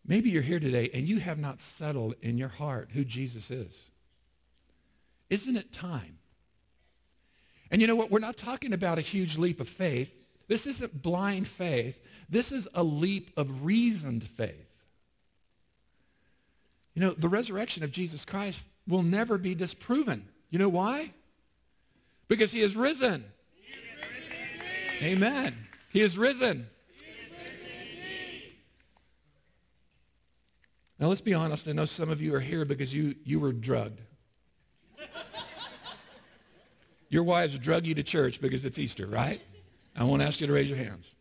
Maybe 0.06 0.30
you're 0.30 0.42
here 0.42 0.58
today 0.58 0.90
and 0.92 1.06
you 1.06 1.20
have 1.20 1.38
not 1.38 1.60
settled 1.60 2.14
in 2.22 2.36
your 2.36 2.48
heart 2.48 2.90
who 2.92 3.04
Jesus 3.04 3.50
is. 3.50 3.90
Isn't 5.28 5.56
it 5.56 5.72
time? 5.72 6.18
And 7.70 7.80
you 7.80 7.86
know 7.86 7.94
what? 7.94 8.10
We're 8.10 8.18
not 8.18 8.36
talking 8.36 8.72
about 8.72 8.98
a 8.98 9.02
huge 9.02 9.38
leap 9.38 9.60
of 9.60 9.68
faith. 9.68 10.10
This 10.48 10.66
isn't 10.66 11.00
blind 11.00 11.46
faith. 11.46 11.96
This 12.28 12.50
is 12.50 12.66
a 12.74 12.82
leap 12.82 13.30
of 13.36 13.64
reasoned 13.64 14.24
faith. 14.24 14.66
You 16.94 17.02
know, 17.02 17.12
the 17.12 17.28
resurrection 17.28 17.84
of 17.84 17.92
Jesus 17.92 18.24
Christ 18.24 18.66
will 18.88 19.04
never 19.04 19.38
be 19.38 19.54
disproven. 19.54 20.26
You 20.50 20.58
know 20.58 20.68
why? 20.68 21.12
Because 22.30 22.52
he 22.52 22.62
is 22.62 22.76
risen. 22.76 23.24
Amen. 25.02 25.52
He 25.90 26.00
is 26.00 26.16
risen. 26.16 26.68
Now 31.00 31.08
let's 31.08 31.20
be 31.20 31.34
honest. 31.34 31.66
I 31.66 31.72
know 31.72 31.86
some 31.86 32.08
of 32.08 32.22
you 32.22 32.32
are 32.36 32.40
here 32.40 32.64
because 32.64 32.94
you, 32.94 33.16
you 33.24 33.40
were 33.40 33.52
drugged. 33.52 34.00
Your 37.08 37.24
wives 37.24 37.58
drug 37.58 37.84
you 37.84 37.96
to 37.96 38.04
church 38.04 38.40
because 38.40 38.64
it's 38.64 38.78
Easter, 38.78 39.08
right? 39.08 39.42
I 39.96 40.04
won't 40.04 40.22
ask 40.22 40.40
you 40.40 40.46
to 40.46 40.52
raise 40.52 40.68
your 40.68 40.78
hands. 40.78 41.16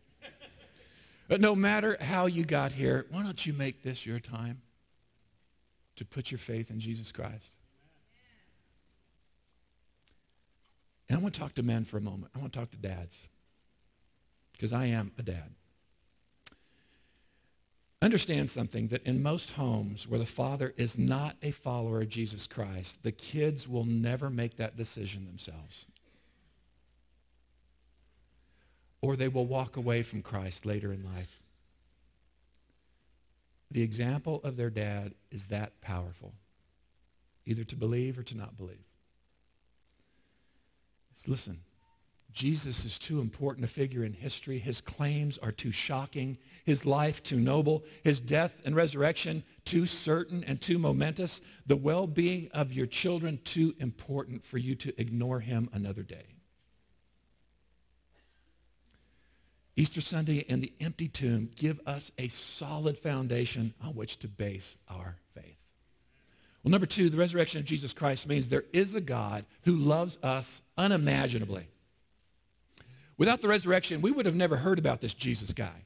But 1.26 1.40
no 1.40 1.56
matter 1.56 1.96
how 2.00 2.26
you 2.26 2.44
got 2.44 2.70
here, 2.70 3.06
why 3.10 3.24
don't 3.24 3.44
you 3.44 3.52
make 3.52 3.82
this 3.82 4.06
your 4.06 4.20
time 4.20 4.62
to 5.96 6.04
put 6.04 6.30
your 6.30 6.38
faith 6.38 6.70
in 6.70 6.78
Jesus 6.78 7.10
Christ? 7.10 7.56
And 11.10 11.18
I 11.18 11.22
want 11.22 11.34
to 11.34 11.40
talk 11.40 11.54
to 11.54 11.64
men 11.64 11.84
for 11.84 11.96
a 11.96 12.00
moment. 12.00 12.30
I 12.36 12.38
want 12.38 12.52
to 12.52 12.58
talk 12.60 12.70
to 12.70 12.76
dads 12.76 13.16
because 14.52 14.72
I 14.72 14.86
am 14.86 15.10
a 15.18 15.24
dad. 15.24 15.50
Understand 18.00 18.48
something 18.48 18.86
that 18.88 19.02
in 19.02 19.20
most 19.20 19.50
homes 19.50 20.06
where 20.06 20.20
the 20.20 20.24
father 20.24 20.72
is 20.76 20.96
not 20.96 21.34
a 21.42 21.50
follower 21.50 22.02
of 22.02 22.08
Jesus 22.08 22.46
Christ, 22.46 23.02
the 23.02 23.10
kids 23.10 23.66
will 23.66 23.84
never 23.84 24.30
make 24.30 24.56
that 24.58 24.76
decision 24.76 25.26
themselves. 25.26 25.86
Or 29.02 29.16
they 29.16 29.28
will 29.28 29.46
walk 29.46 29.76
away 29.76 30.04
from 30.04 30.22
Christ 30.22 30.64
later 30.64 30.92
in 30.92 31.04
life. 31.04 31.40
The 33.72 33.82
example 33.82 34.40
of 34.44 34.56
their 34.56 34.70
dad 34.70 35.14
is 35.32 35.48
that 35.48 35.80
powerful, 35.80 36.34
either 37.46 37.64
to 37.64 37.74
believe 37.74 38.16
or 38.16 38.22
to 38.22 38.36
not 38.36 38.56
believe. 38.56 38.89
Listen, 41.26 41.60
Jesus 42.32 42.84
is 42.84 42.98
too 42.98 43.20
important 43.20 43.64
a 43.64 43.68
figure 43.68 44.04
in 44.04 44.12
history. 44.12 44.58
His 44.58 44.80
claims 44.80 45.36
are 45.38 45.52
too 45.52 45.72
shocking. 45.72 46.38
His 46.64 46.86
life 46.86 47.22
too 47.22 47.40
noble. 47.40 47.84
His 48.04 48.20
death 48.20 48.54
and 48.64 48.76
resurrection 48.76 49.42
too 49.64 49.86
certain 49.86 50.44
and 50.44 50.60
too 50.60 50.78
momentous. 50.78 51.40
The 51.66 51.76
well-being 51.76 52.48
of 52.52 52.72
your 52.72 52.86
children 52.86 53.40
too 53.44 53.74
important 53.78 54.44
for 54.46 54.58
you 54.58 54.74
to 54.76 55.00
ignore 55.00 55.40
him 55.40 55.68
another 55.72 56.02
day. 56.02 56.26
Easter 59.76 60.00
Sunday 60.00 60.44
and 60.48 60.62
the 60.62 60.72
empty 60.80 61.08
tomb 61.08 61.50
give 61.56 61.80
us 61.86 62.12
a 62.18 62.28
solid 62.28 62.98
foundation 62.98 63.72
on 63.82 63.94
which 63.94 64.18
to 64.18 64.28
base 64.28 64.76
our 64.88 65.16
faith. 65.34 65.59
Well, 66.62 66.70
number 66.70 66.86
two, 66.86 67.08
the 67.08 67.16
resurrection 67.16 67.60
of 67.60 67.64
Jesus 67.64 67.92
Christ 67.92 68.26
means 68.28 68.48
there 68.48 68.64
is 68.72 68.94
a 68.94 69.00
God 69.00 69.44
who 69.62 69.76
loves 69.76 70.18
us 70.22 70.60
unimaginably. 70.76 71.68
Without 73.16 73.40
the 73.40 73.48
resurrection, 73.48 74.02
we 74.02 74.10
would 74.10 74.26
have 74.26 74.34
never 74.34 74.56
heard 74.56 74.78
about 74.78 75.00
this 75.00 75.14
Jesus 75.14 75.52
guy. 75.52 75.84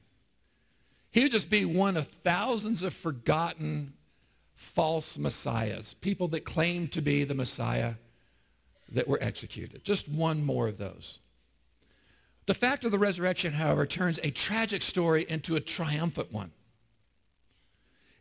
He 1.11 1.23
would 1.23 1.33
just 1.33 1.51
be 1.51 1.65
one 1.65 1.97
of 1.97 2.09
thousands 2.25 2.83
of 2.83 2.93
forgotten 2.93 3.93
false 4.57 5.17
messiahs, 5.17 5.95
people 5.95 6.29
that 6.29 6.45
claimed 6.45 6.93
to 6.93 7.03
be 7.03 7.25
the 7.25 7.35
Messiah 7.35 7.95
that 8.91 9.07
were 9.07 9.19
executed. 9.21 9.85
Just 9.85 10.09
one 10.09 10.45
more 10.45 10.69
of 10.69 10.79
those. 10.79 11.21
The 12.47 12.55
fact 12.55 12.85
of 12.85 12.91
the 12.91 12.99
resurrection, 12.99 13.53
however, 13.53 13.87
turns 13.87 14.19
a 14.23 14.31
tragic 14.31 14.83
story 14.83 15.25
into 15.29 15.57
a 15.57 15.61
triumphant 15.61 16.33
one. 16.33 16.51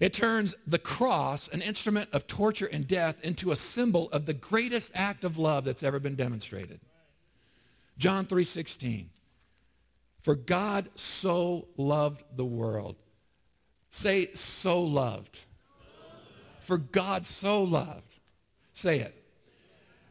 It 0.04 0.12
turns 0.12 0.54
the 0.68 0.80
cross, 0.80 1.48
an 1.48 1.62
instrument 1.62 2.10
of 2.12 2.28
torture 2.28 2.66
and 2.66 2.86
death, 2.86 3.16
into 3.24 3.54
a 3.54 3.56
symbol 3.56 4.10
of 4.12 4.26
the 4.26 4.34
greatest 4.34 4.92
act 4.94 5.24
of 5.24 5.38
love 5.38 5.64
that's 5.64 5.82
ever 5.82 5.98
been 5.98 6.16
demonstrated. 6.16 6.82
John 7.98 8.26
3.16. 8.26 9.06
For 10.22 10.36
God 10.36 10.90
so 10.96 11.70
loved 11.78 12.22
the 12.36 12.44
world. 12.44 12.98
Say, 13.92 14.34
so 14.34 14.82
loved. 14.82 15.40
For 16.60 16.78
God 16.78 17.26
so 17.26 17.64
loved. 17.64 18.16
Say 18.74 19.00
it. 19.00 19.24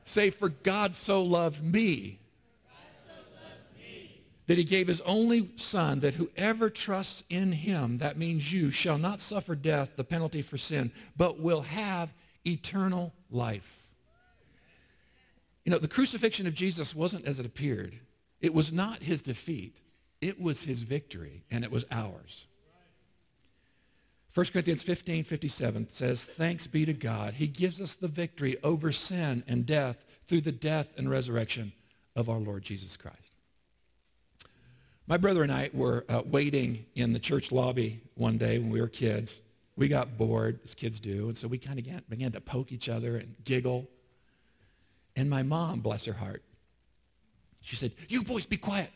Say, 0.04 0.30
for 0.30 0.48
God 0.48 0.94
so 0.94 1.22
loved 1.22 1.62
me 1.62 2.18
that 4.52 4.58
he 4.58 4.64
gave 4.64 4.86
his 4.86 5.00
only 5.06 5.50
son 5.56 6.00
that 6.00 6.12
whoever 6.12 6.68
trusts 6.68 7.24
in 7.30 7.50
him, 7.52 7.96
that 7.96 8.18
means 8.18 8.52
you, 8.52 8.70
shall 8.70 8.98
not 8.98 9.18
suffer 9.18 9.54
death, 9.54 9.92
the 9.96 10.04
penalty 10.04 10.42
for 10.42 10.58
sin, 10.58 10.92
but 11.16 11.40
will 11.40 11.62
have 11.62 12.12
eternal 12.46 13.14
life. 13.30 13.88
You 15.64 15.72
know, 15.72 15.78
the 15.78 15.88
crucifixion 15.88 16.46
of 16.46 16.52
Jesus 16.52 16.94
wasn't 16.94 17.24
as 17.24 17.38
it 17.38 17.46
appeared. 17.46 17.98
It 18.42 18.52
was 18.52 18.70
not 18.74 19.02
his 19.02 19.22
defeat. 19.22 19.78
It 20.20 20.38
was 20.38 20.60
his 20.60 20.82
victory, 20.82 21.44
and 21.50 21.64
it 21.64 21.70
was 21.70 21.86
ours. 21.90 22.46
1 24.34 24.46
Corinthians 24.52 24.82
15, 24.82 25.24
57 25.24 25.88
says, 25.88 26.26
Thanks 26.26 26.66
be 26.66 26.84
to 26.84 26.92
God. 26.92 27.32
He 27.32 27.46
gives 27.46 27.80
us 27.80 27.94
the 27.94 28.06
victory 28.06 28.58
over 28.62 28.92
sin 28.92 29.44
and 29.46 29.64
death 29.64 30.04
through 30.28 30.42
the 30.42 30.52
death 30.52 30.88
and 30.98 31.08
resurrection 31.08 31.72
of 32.14 32.28
our 32.28 32.38
Lord 32.38 32.64
Jesus 32.64 32.98
Christ. 32.98 33.21
My 35.12 35.18
brother 35.18 35.42
and 35.42 35.52
I 35.52 35.68
were 35.74 36.06
uh, 36.08 36.22
waiting 36.24 36.86
in 36.94 37.12
the 37.12 37.18
church 37.18 37.52
lobby 37.52 38.00
one 38.14 38.38
day 38.38 38.58
when 38.58 38.70
we 38.70 38.80
were 38.80 38.88
kids. 38.88 39.42
We 39.76 39.86
got 39.86 40.16
bored, 40.16 40.58
as 40.64 40.74
kids 40.74 40.98
do, 40.98 41.28
and 41.28 41.36
so 41.36 41.46
we 41.46 41.58
kind 41.58 41.78
of 41.78 42.08
began 42.08 42.32
to 42.32 42.40
poke 42.40 42.72
each 42.72 42.88
other 42.88 43.18
and 43.18 43.34
giggle. 43.44 43.86
And 45.14 45.28
my 45.28 45.42
mom, 45.42 45.80
bless 45.80 46.06
her 46.06 46.14
heart, 46.14 46.42
she 47.60 47.76
said, 47.76 47.92
you 48.08 48.22
boys 48.22 48.46
be 48.46 48.56
quiet. 48.56 48.90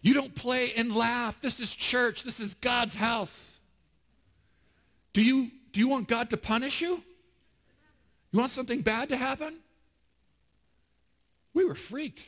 You 0.00 0.14
don't 0.14 0.34
play 0.34 0.72
and 0.72 0.96
laugh. 0.96 1.38
This 1.42 1.60
is 1.60 1.74
church. 1.74 2.22
This 2.22 2.40
is 2.40 2.54
God's 2.54 2.94
house. 2.94 3.52
Do 5.12 5.22
you, 5.22 5.50
do 5.74 5.80
you 5.80 5.88
want 5.88 6.08
God 6.08 6.30
to 6.30 6.38
punish 6.38 6.80
you? 6.80 7.02
You 8.32 8.38
want 8.38 8.50
something 8.50 8.80
bad 8.80 9.10
to 9.10 9.18
happen? 9.18 9.56
We 11.52 11.66
were 11.66 11.74
freaked. 11.74 12.22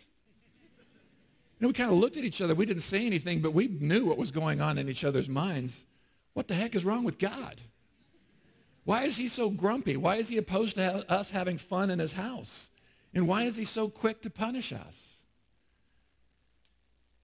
And 1.58 1.68
we 1.68 1.72
kind 1.72 1.90
of 1.90 1.96
looked 1.96 2.16
at 2.16 2.24
each 2.24 2.42
other. 2.42 2.54
We 2.54 2.66
didn't 2.66 2.82
say 2.82 3.06
anything, 3.06 3.40
but 3.40 3.54
we 3.54 3.68
knew 3.68 4.04
what 4.04 4.18
was 4.18 4.30
going 4.30 4.60
on 4.60 4.76
in 4.76 4.88
each 4.88 5.04
other's 5.04 5.28
minds. 5.28 5.84
What 6.34 6.48
the 6.48 6.54
heck 6.54 6.74
is 6.74 6.84
wrong 6.84 7.02
with 7.02 7.18
God? 7.18 7.60
Why 8.84 9.04
is 9.04 9.16
he 9.16 9.26
so 9.26 9.48
grumpy? 9.48 9.96
Why 9.96 10.16
is 10.16 10.28
he 10.28 10.36
opposed 10.36 10.76
to 10.76 10.84
ha- 10.84 11.14
us 11.14 11.30
having 11.30 11.58
fun 11.58 11.90
in 11.90 11.98
his 11.98 12.12
house? 12.12 12.70
And 13.14 13.26
why 13.26 13.44
is 13.44 13.56
he 13.56 13.64
so 13.64 13.88
quick 13.88 14.22
to 14.22 14.30
punish 14.30 14.72
us? 14.72 15.14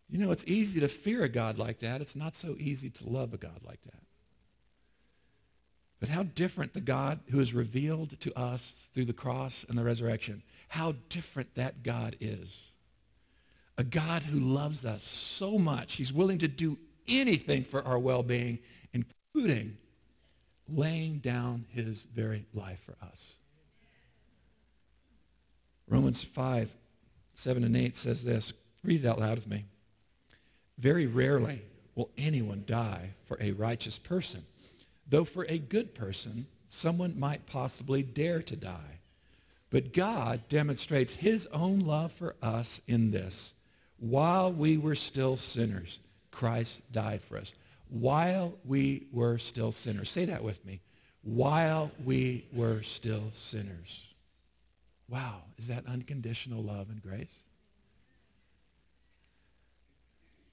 You 0.09 0.19
know, 0.19 0.33
it's 0.33 0.45
easy 0.47 0.81
to 0.81 0.89
fear 0.89 1.23
a 1.23 1.29
God 1.29 1.59
like 1.59 1.81
that. 1.81 2.01
It's 2.01 2.17
not 2.17 2.35
so 2.35 2.57
easy 2.59 2.91
to 2.91 3.09
love 3.09 3.33
a 3.35 3.39
God 3.39 3.61
like 3.65 3.83
that. 3.85 4.03
But 6.01 6.09
how 6.09 6.25
different 6.25 6.73
the 6.73 6.81
God 6.81 7.21
who 7.31 7.39
is 7.39 7.55
revealed 7.55 8.19
to 8.21 8.37
us 8.37 8.89
through 8.93 9.05
the 9.05 9.12
cross 9.12 9.65
and 9.69 9.79
the 9.79 9.85
resurrection, 9.85 10.43
how 10.69 10.95
different 11.11 11.55
that 11.55 11.83
God 11.83 12.17
is 12.21 12.72
a 13.79 13.85
God 13.85 14.23
who 14.23 14.38
loves 14.38 14.85
us 14.85 15.02
so 15.02 15.59
much. 15.59 15.95
He's 15.95 16.12
willing 16.12 16.38
to 16.38 16.49
do 16.49 16.79
anything 17.09 17.64
for 17.64 17.83
our 17.85 17.99
well-being, 17.99 18.59
including 18.93 19.76
laying 20.69 21.19
down 21.19 21.64
his 21.71 22.02
very 22.14 22.45
life 22.55 22.81
for 22.85 22.95
us. 23.05 23.35
Romans 25.88 26.23
5, 26.23 26.71
7 27.35 27.64
and 27.64 27.76
8 27.76 27.97
says 27.97 28.23
this. 28.23 28.52
Read 28.85 29.05
it 29.05 29.09
out 29.09 29.21
loud 29.21 29.37
with 29.37 29.49
me. 29.49 29.64
Very 30.79 31.07
rarely 31.07 31.62
will 31.95 32.11
anyone 32.17 32.64
die 32.67 33.11
for 33.26 33.37
a 33.41 33.52
righteous 33.52 33.99
person, 33.99 34.45
though 35.09 35.25
for 35.25 35.45
a 35.49 35.59
good 35.59 35.95
person, 35.95 36.47
someone 36.69 37.19
might 37.19 37.45
possibly 37.47 38.02
dare 38.02 38.43
to 38.43 38.57
die. 38.57 38.99
But 39.71 39.93
God 39.93 40.41
demonstrates 40.49 41.12
his 41.12 41.47
own 41.47 41.81
love 41.81 42.12
for 42.12 42.35
us 42.43 42.81
in 42.87 43.11
this 43.11 43.55
while 44.03 44.53
we 44.53 44.79
were 44.79 44.97
still 44.97 45.37
sinners, 45.37 46.01
Christ 46.33 46.83
died 46.91 47.23
for 47.23 47.39
us. 47.39 47.55
While 47.89 48.53
we 48.65 49.07
were 49.13 49.39
still 49.39 49.71
sinners. 49.71 50.11
Say 50.11 50.25
that 50.25 50.43
with 50.43 50.65
me. 50.67 50.81
While 51.23 51.93
we 52.05 52.45
were 52.53 52.83
still 52.83 53.23
sinners. 53.31 54.03
Wow, 55.09 55.43
is 55.57 55.69
that 55.69 55.87
unconditional 55.87 56.65
love 56.65 56.91
and 56.91 57.01
grace? 57.01 57.33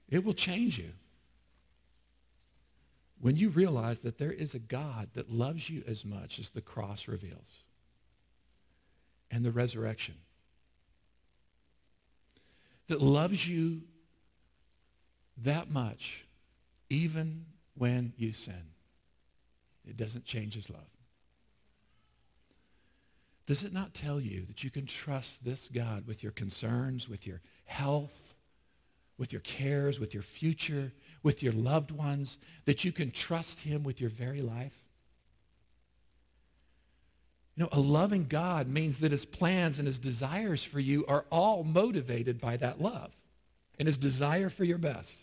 It 0.08 0.24
will 0.24 0.34
change 0.34 0.78
you 0.78 0.90
when 3.20 3.36
you 3.36 3.48
realize 3.48 3.98
that 4.00 4.16
there 4.16 4.32
is 4.32 4.54
a 4.54 4.60
God 4.60 5.08
that 5.14 5.28
loves 5.28 5.68
you 5.68 5.82
as 5.88 6.04
much 6.04 6.38
as 6.38 6.50
the 6.50 6.60
cross 6.60 7.08
reveals 7.08 7.64
and 9.32 9.44
the 9.44 9.50
resurrection 9.50 10.14
that 12.90 13.00
loves 13.00 13.46
you 13.46 13.80
that 15.44 15.70
much, 15.70 16.24
even 16.88 17.46
when 17.76 18.12
you 18.16 18.32
sin. 18.32 18.66
It 19.88 19.96
doesn't 19.96 20.24
change 20.24 20.54
his 20.54 20.68
love. 20.68 20.88
Does 23.46 23.62
it 23.62 23.72
not 23.72 23.94
tell 23.94 24.20
you 24.20 24.44
that 24.46 24.64
you 24.64 24.70
can 24.70 24.86
trust 24.86 25.44
this 25.44 25.70
God 25.72 26.04
with 26.08 26.24
your 26.24 26.32
concerns, 26.32 27.08
with 27.08 27.28
your 27.28 27.40
health, 27.64 28.34
with 29.18 29.32
your 29.32 29.42
cares, 29.42 30.00
with 30.00 30.12
your 30.12 30.24
future, 30.24 30.90
with 31.22 31.44
your 31.44 31.52
loved 31.52 31.92
ones, 31.92 32.38
that 32.64 32.84
you 32.84 32.90
can 32.90 33.12
trust 33.12 33.60
him 33.60 33.84
with 33.84 34.00
your 34.00 34.10
very 34.10 34.42
life? 34.42 34.79
Know, 37.60 37.68
a 37.72 37.78
loving 37.78 38.24
God 38.26 38.68
means 38.68 39.00
that 39.00 39.12
his 39.12 39.26
plans 39.26 39.78
and 39.78 39.86
his 39.86 39.98
desires 39.98 40.64
for 40.64 40.80
you 40.80 41.04
are 41.06 41.26
all 41.30 41.62
motivated 41.62 42.40
by 42.40 42.56
that 42.56 42.80
love 42.80 43.10
and 43.78 43.86
his 43.86 43.98
desire 43.98 44.48
for 44.48 44.64
your 44.64 44.78
best. 44.78 45.22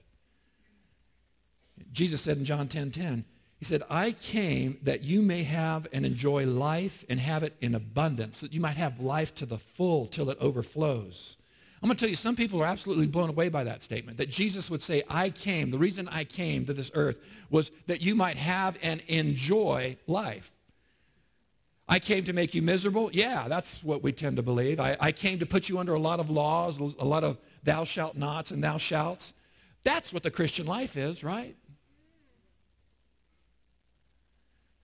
Jesus 1.92 2.22
said 2.22 2.38
in 2.38 2.46
John 2.46 2.68
10:10, 2.68 2.70
10, 2.70 2.92
10, 2.92 3.26
he 3.58 3.66
said, 3.66 3.82
I 3.90 4.12
came 4.12 4.78
that 4.84 5.02
you 5.02 5.24
may 5.24 5.42
have 5.42 5.88
and 5.92 6.06
enjoy 6.06 6.46
life 6.46 7.04
and 7.10 7.20
have 7.20 7.42
it 7.42 7.56
in 7.60 7.74
abundance, 7.74 8.42
that 8.42 8.54
you 8.54 8.62
might 8.62 8.78
have 8.78 9.00
life 9.00 9.34
to 9.36 9.48
the 9.48 9.58
full 9.58 10.06
till 10.06 10.30
it 10.30 10.38
overflows. 10.40 11.38
I'm 11.82 11.88
going 11.88 11.98
to 11.98 12.00
tell 12.00 12.10
you, 12.10 12.16
some 12.16 12.36
people 12.36 12.62
are 12.62 12.68
absolutely 12.68 13.08
blown 13.08 13.30
away 13.30 13.50
by 13.50 13.64
that 13.64 13.82
statement, 13.82 14.20
that 14.20 14.30
Jesus 14.30 14.70
would 14.70 14.84
say, 14.84 15.02
I 15.10 15.32
came, 15.32 15.72
the 15.72 15.80
reason 15.80 16.08
I 16.08 16.24
came 16.24 16.68
to 16.68 16.74
this 16.74 16.92
earth 16.94 17.20
was 17.50 17.72
that 17.88 18.02
you 18.02 18.14
might 18.14 18.38
have 18.38 18.78
and 18.84 19.02
enjoy 19.08 19.98
life. 20.06 20.52
I 21.90 22.00
came 22.00 22.26
to 22.26 22.34
make 22.34 22.54
you 22.54 22.62
miserable? 22.62 23.10
Yeah, 23.14 23.48
that's 23.48 23.82
what 23.82 24.04
we 24.04 24.12
tend 24.12 24.36
to 24.36 24.44
believe. 24.44 24.80
I, 24.80 24.98
I 25.00 25.12
came 25.12 25.40
to 25.40 25.46
put 25.46 25.70
you 25.70 25.80
under 25.80 25.94
a 25.94 26.00
lot 26.00 26.20
of 26.20 26.30
laws, 26.30 26.80
a 26.80 27.06
lot 27.06 27.24
of 27.24 27.38
thou 27.64 27.86
shalt 27.86 28.16
nots 28.16 28.52
and 28.52 28.62
thou 28.62 28.78
shalts. 28.78 29.34
That's 29.84 30.12
what 30.12 30.24
the 30.24 30.32
Christian 30.32 30.68
life 30.68 30.98
is, 30.98 31.24
right? 31.24 31.56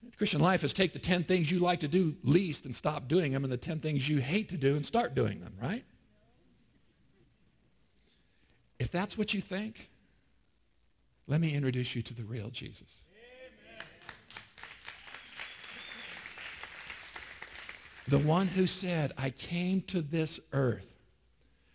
The 0.02 0.16
Christian 0.16 0.40
life 0.40 0.64
is 0.64 0.72
take 0.72 0.94
the 0.94 0.98
10 0.98 1.24
things 1.24 1.50
you 1.50 1.58
like 1.58 1.80
to 1.80 1.88
do 1.88 2.16
least 2.22 2.64
and 2.64 2.74
stop 2.74 3.06
doing 3.06 3.32
them 3.32 3.44
and 3.44 3.52
the 3.52 3.58
10 3.58 3.80
things 3.80 4.08
you 4.08 4.18
hate 4.18 4.48
to 4.50 4.56
do 4.56 4.76
and 4.76 4.84
start 4.84 5.14
doing 5.14 5.40
them, 5.40 5.54
right? 5.60 5.84
If 8.78 8.90
that's 8.90 9.18
what 9.18 9.34
you 9.34 9.42
think, 9.42 9.90
let 11.26 11.40
me 11.40 11.54
introduce 11.54 11.94
you 11.94 12.02
to 12.02 12.14
the 12.14 12.24
real 12.24 12.48
Jesus. 12.48 12.88
The 18.08 18.18
one 18.18 18.48
who 18.48 18.66
said, 18.66 19.12
I 19.16 19.30
came 19.30 19.80
to 19.82 20.02
this 20.02 20.38
earth 20.52 20.86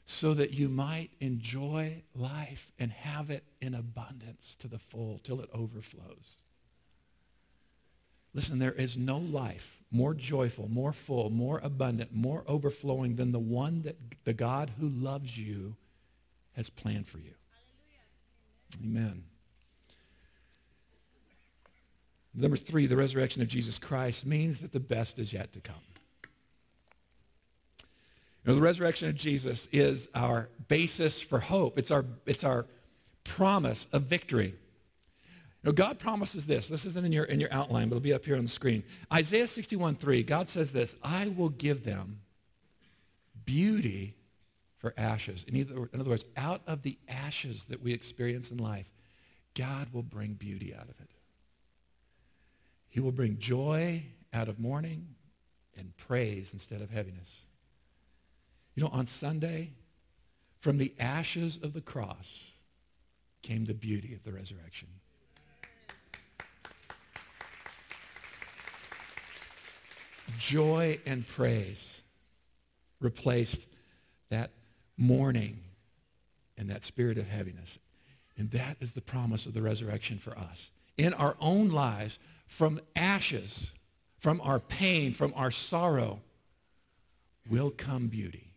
so 0.06 0.34
that 0.34 0.54
you 0.54 0.70
might 0.70 1.10
enjoy 1.20 2.02
life 2.16 2.72
and 2.80 2.92
have 2.92 3.30
it 3.30 3.44
in 3.62 3.76
abundance 3.76 4.56
to 4.60 4.68
the 4.68 4.80
full 4.80 5.20
till 5.24 5.42
it 5.42 5.50
overflows. 5.54 6.38
Listen, 8.34 8.60
there 8.60 8.74
is 8.74 8.98
no 8.98 9.18
life 9.18 9.80
more 9.92 10.14
joyful, 10.14 10.68
more 10.68 10.94
full, 10.94 11.30
more 11.30 11.60
abundant, 11.64 12.14
more 12.14 12.44
overflowing 12.48 13.16
than 13.16 13.32
the 13.32 13.40
one 13.40 13.82
that 13.82 13.98
the 14.24 14.34
God 14.34 14.72
who 14.80 14.90
loves 14.90 15.38
you 15.38 15.76
has 16.54 16.70
planned 16.70 17.08
for 17.08 17.18
you. 17.18 17.34
Amen. 18.84 19.24
Number 22.36 22.58
three, 22.58 22.86
the 22.86 22.96
resurrection 22.96 23.42
of 23.42 23.48
Jesus 23.48 23.80
Christ 23.80 24.26
means 24.26 24.60
that 24.60 24.72
the 24.72 24.80
best 24.80 25.18
is 25.18 25.34
yet 25.34 25.52
to 25.54 25.60
come. 25.60 25.76
You 28.44 28.52
know, 28.52 28.56
the 28.56 28.62
resurrection 28.62 29.10
of 29.10 29.16
Jesus 29.16 29.68
is 29.72 30.08
our 30.16 30.50
basis 30.68 31.22
for 31.22 31.40
hope. 31.40 31.78
It's 31.78 31.92
our, 31.92 32.06
it's 32.26 32.44
our 32.44 32.66
promise 33.24 33.88
of 33.92 34.04
victory. 34.04 34.56
You 35.64 35.68
know, 35.68 35.72
God 35.74 36.00
promises 36.00 36.46
this. 36.46 36.70
This 36.70 36.86
isn't 36.86 37.06
in 37.06 37.12
your, 37.12 37.26
in 37.26 37.40
your 37.40 37.52
outline, 37.52 37.90
but 37.90 37.98
it'll 37.98 38.04
be 38.04 38.14
up 38.14 38.24
here 38.24 38.38
on 38.38 38.44
the 38.44 38.50
screen. 38.50 38.84
Isaiah 39.14 39.48
61, 39.48 39.96
3, 39.96 40.24
God 40.24 40.48
says 40.48 40.72
this, 40.72 40.96
I 41.04 41.28
will 41.28 41.50
give 41.50 41.84
them 41.84 42.22
beauty 43.44 44.16
for 44.78 44.94
ashes. 44.98 45.44
In, 45.48 45.58
either, 45.58 45.90
in 45.94 46.00
other 46.00 46.10
words, 46.10 46.24
out 46.38 46.62
of 46.66 46.82
the 46.82 46.98
ashes 47.10 47.66
that 47.66 47.84
we 47.84 47.92
experience 47.92 48.52
in 48.52 48.58
life, 48.58 48.88
God 49.54 49.88
will 49.92 50.04
bring 50.04 50.34
beauty 50.34 50.74
out 50.74 50.84
of 50.84 51.00
it. 51.02 51.10
He 52.88 53.02
will 53.02 53.12
bring 53.12 53.38
joy 53.38 54.04
out 54.34 54.48
of 54.48 54.60
mourning 54.60 55.06
and 55.78 55.96
praise 55.98 56.54
instead 56.54 56.82
of 56.82 56.90
heaviness. 56.90 57.42
You 58.80 58.86
know, 58.86 58.92
on 58.94 59.08
Sunday, 59.08 59.72
from 60.62 60.78
the 60.78 60.94
ashes 61.02 61.60
of 61.62 61.74
the 61.74 61.82
cross 61.82 62.40
came 63.42 63.66
the 63.66 63.74
beauty 63.74 64.14
of 64.14 64.24
the 64.24 64.32
resurrection. 64.32 64.88
Joy 70.38 70.98
and 71.06 71.28
praise 71.28 71.94
replaced 73.02 73.68
that 74.30 74.52
mourning 74.96 75.60
and 76.58 76.70
that 76.70 76.86
spirit 76.86 77.18
of 77.18 77.28
heaviness. 77.28 77.80
And 78.38 78.50
that 78.52 78.78
is 78.80 78.94
the 78.94 79.02
promise 79.02 79.46
of 79.46 79.54
the 79.54 79.62
resurrection 79.62 80.20
for 80.20 80.38
us. 80.38 80.72
In 80.98 81.14
our 81.16 81.36
own 81.42 81.68
lives, 81.68 82.18
from 82.48 82.80
ashes, 82.96 83.74
from 84.20 84.40
our 84.40 84.62
pain, 84.62 85.14
from 85.14 85.34
our 85.36 85.52
sorrow, 85.52 86.22
will 87.50 87.72
come 87.72 88.08
beauty. 88.08 88.49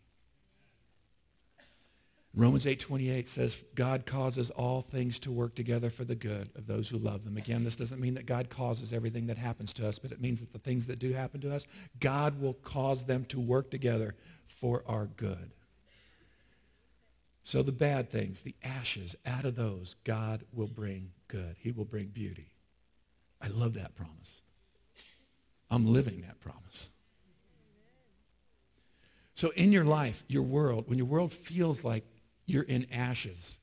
Romans 2.35 2.65
8:28 2.65 3.27
says 3.27 3.59
God 3.75 4.07
causes 4.07 4.51
all 4.51 4.81
things 4.81 5.19
to 5.19 5.31
work 5.31 5.55
together 5.55 5.91
for 5.91 6.05
the 6.05 6.15
good 6.15 6.49
of 6.57 6.67
those 6.67 6.89
who 6.89 6.97
love 6.97 7.25
them. 7.25 7.37
Again, 7.37 7.63
this 7.63 7.77
doesn't 7.77 8.01
mean 8.01 8.15
that 8.15 8.25
God 8.25 8.49
causes 8.49 8.95
everything 8.95 9.27
that 9.27 9.37
happens 9.37 9.75
to 9.75 9.87
us, 9.87 9.99
but 9.99 10.13
it 10.13 10.21
means 10.21 10.41
that 10.41 10.53
the 10.53 10.59
things 10.59 10.87
that 10.87 10.99
do 10.99 11.13
happen 11.13 11.43
to 11.43 11.55
us, 11.55 11.67
God 12.01 12.41
will 12.41 12.55
cause 12.55 13.05
them 13.05 13.27
to 13.27 13.39
work 13.39 13.71
together 13.71 14.15
for 14.47 14.83
our 14.87 15.07
good. 15.07 15.53
So 17.43 17.63
the 17.63 17.73
bad 17.73 18.09
things, 18.09 18.41
the 18.41 18.55
ashes, 18.63 19.15
out 19.27 19.45
of 19.45 19.57
those, 19.57 19.97
God 20.05 20.45
will 20.53 20.69
bring 20.69 21.11
good. 21.29 21.57
He 21.59 21.73
will 21.73 21.85
bring 21.85 22.07
beauty. 22.07 22.47
I 23.43 23.49
love 23.49 23.75
that 23.75 23.95
promise. 23.95 24.41
I'm 25.71 25.93
living 25.93 26.23
that 26.23 26.41
promise. 26.41 26.89
So 29.35 29.51
in 29.51 29.73
your 29.73 29.85
life, 29.85 30.23
your 30.29 30.45
world, 30.45 30.85
when 30.87 30.99
your 30.99 31.07
world 31.07 31.33
feels 31.33 31.83
like 31.83 32.05
you're 32.47 32.63
in 32.63 32.87
ashes. 32.93 33.59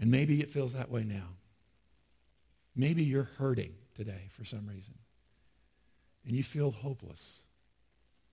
And 0.00 0.10
maybe 0.10 0.40
it 0.40 0.50
feels 0.50 0.74
that 0.74 0.90
way 0.90 1.02
now. 1.02 1.28
Maybe 2.76 3.02
you're 3.02 3.28
hurting 3.38 3.74
today 3.96 4.28
for 4.36 4.44
some 4.44 4.66
reason. 4.66 4.94
And 6.26 6.36
you 6.36 6.44
feel 6.44 6.70
hopeless. 6.70 7.42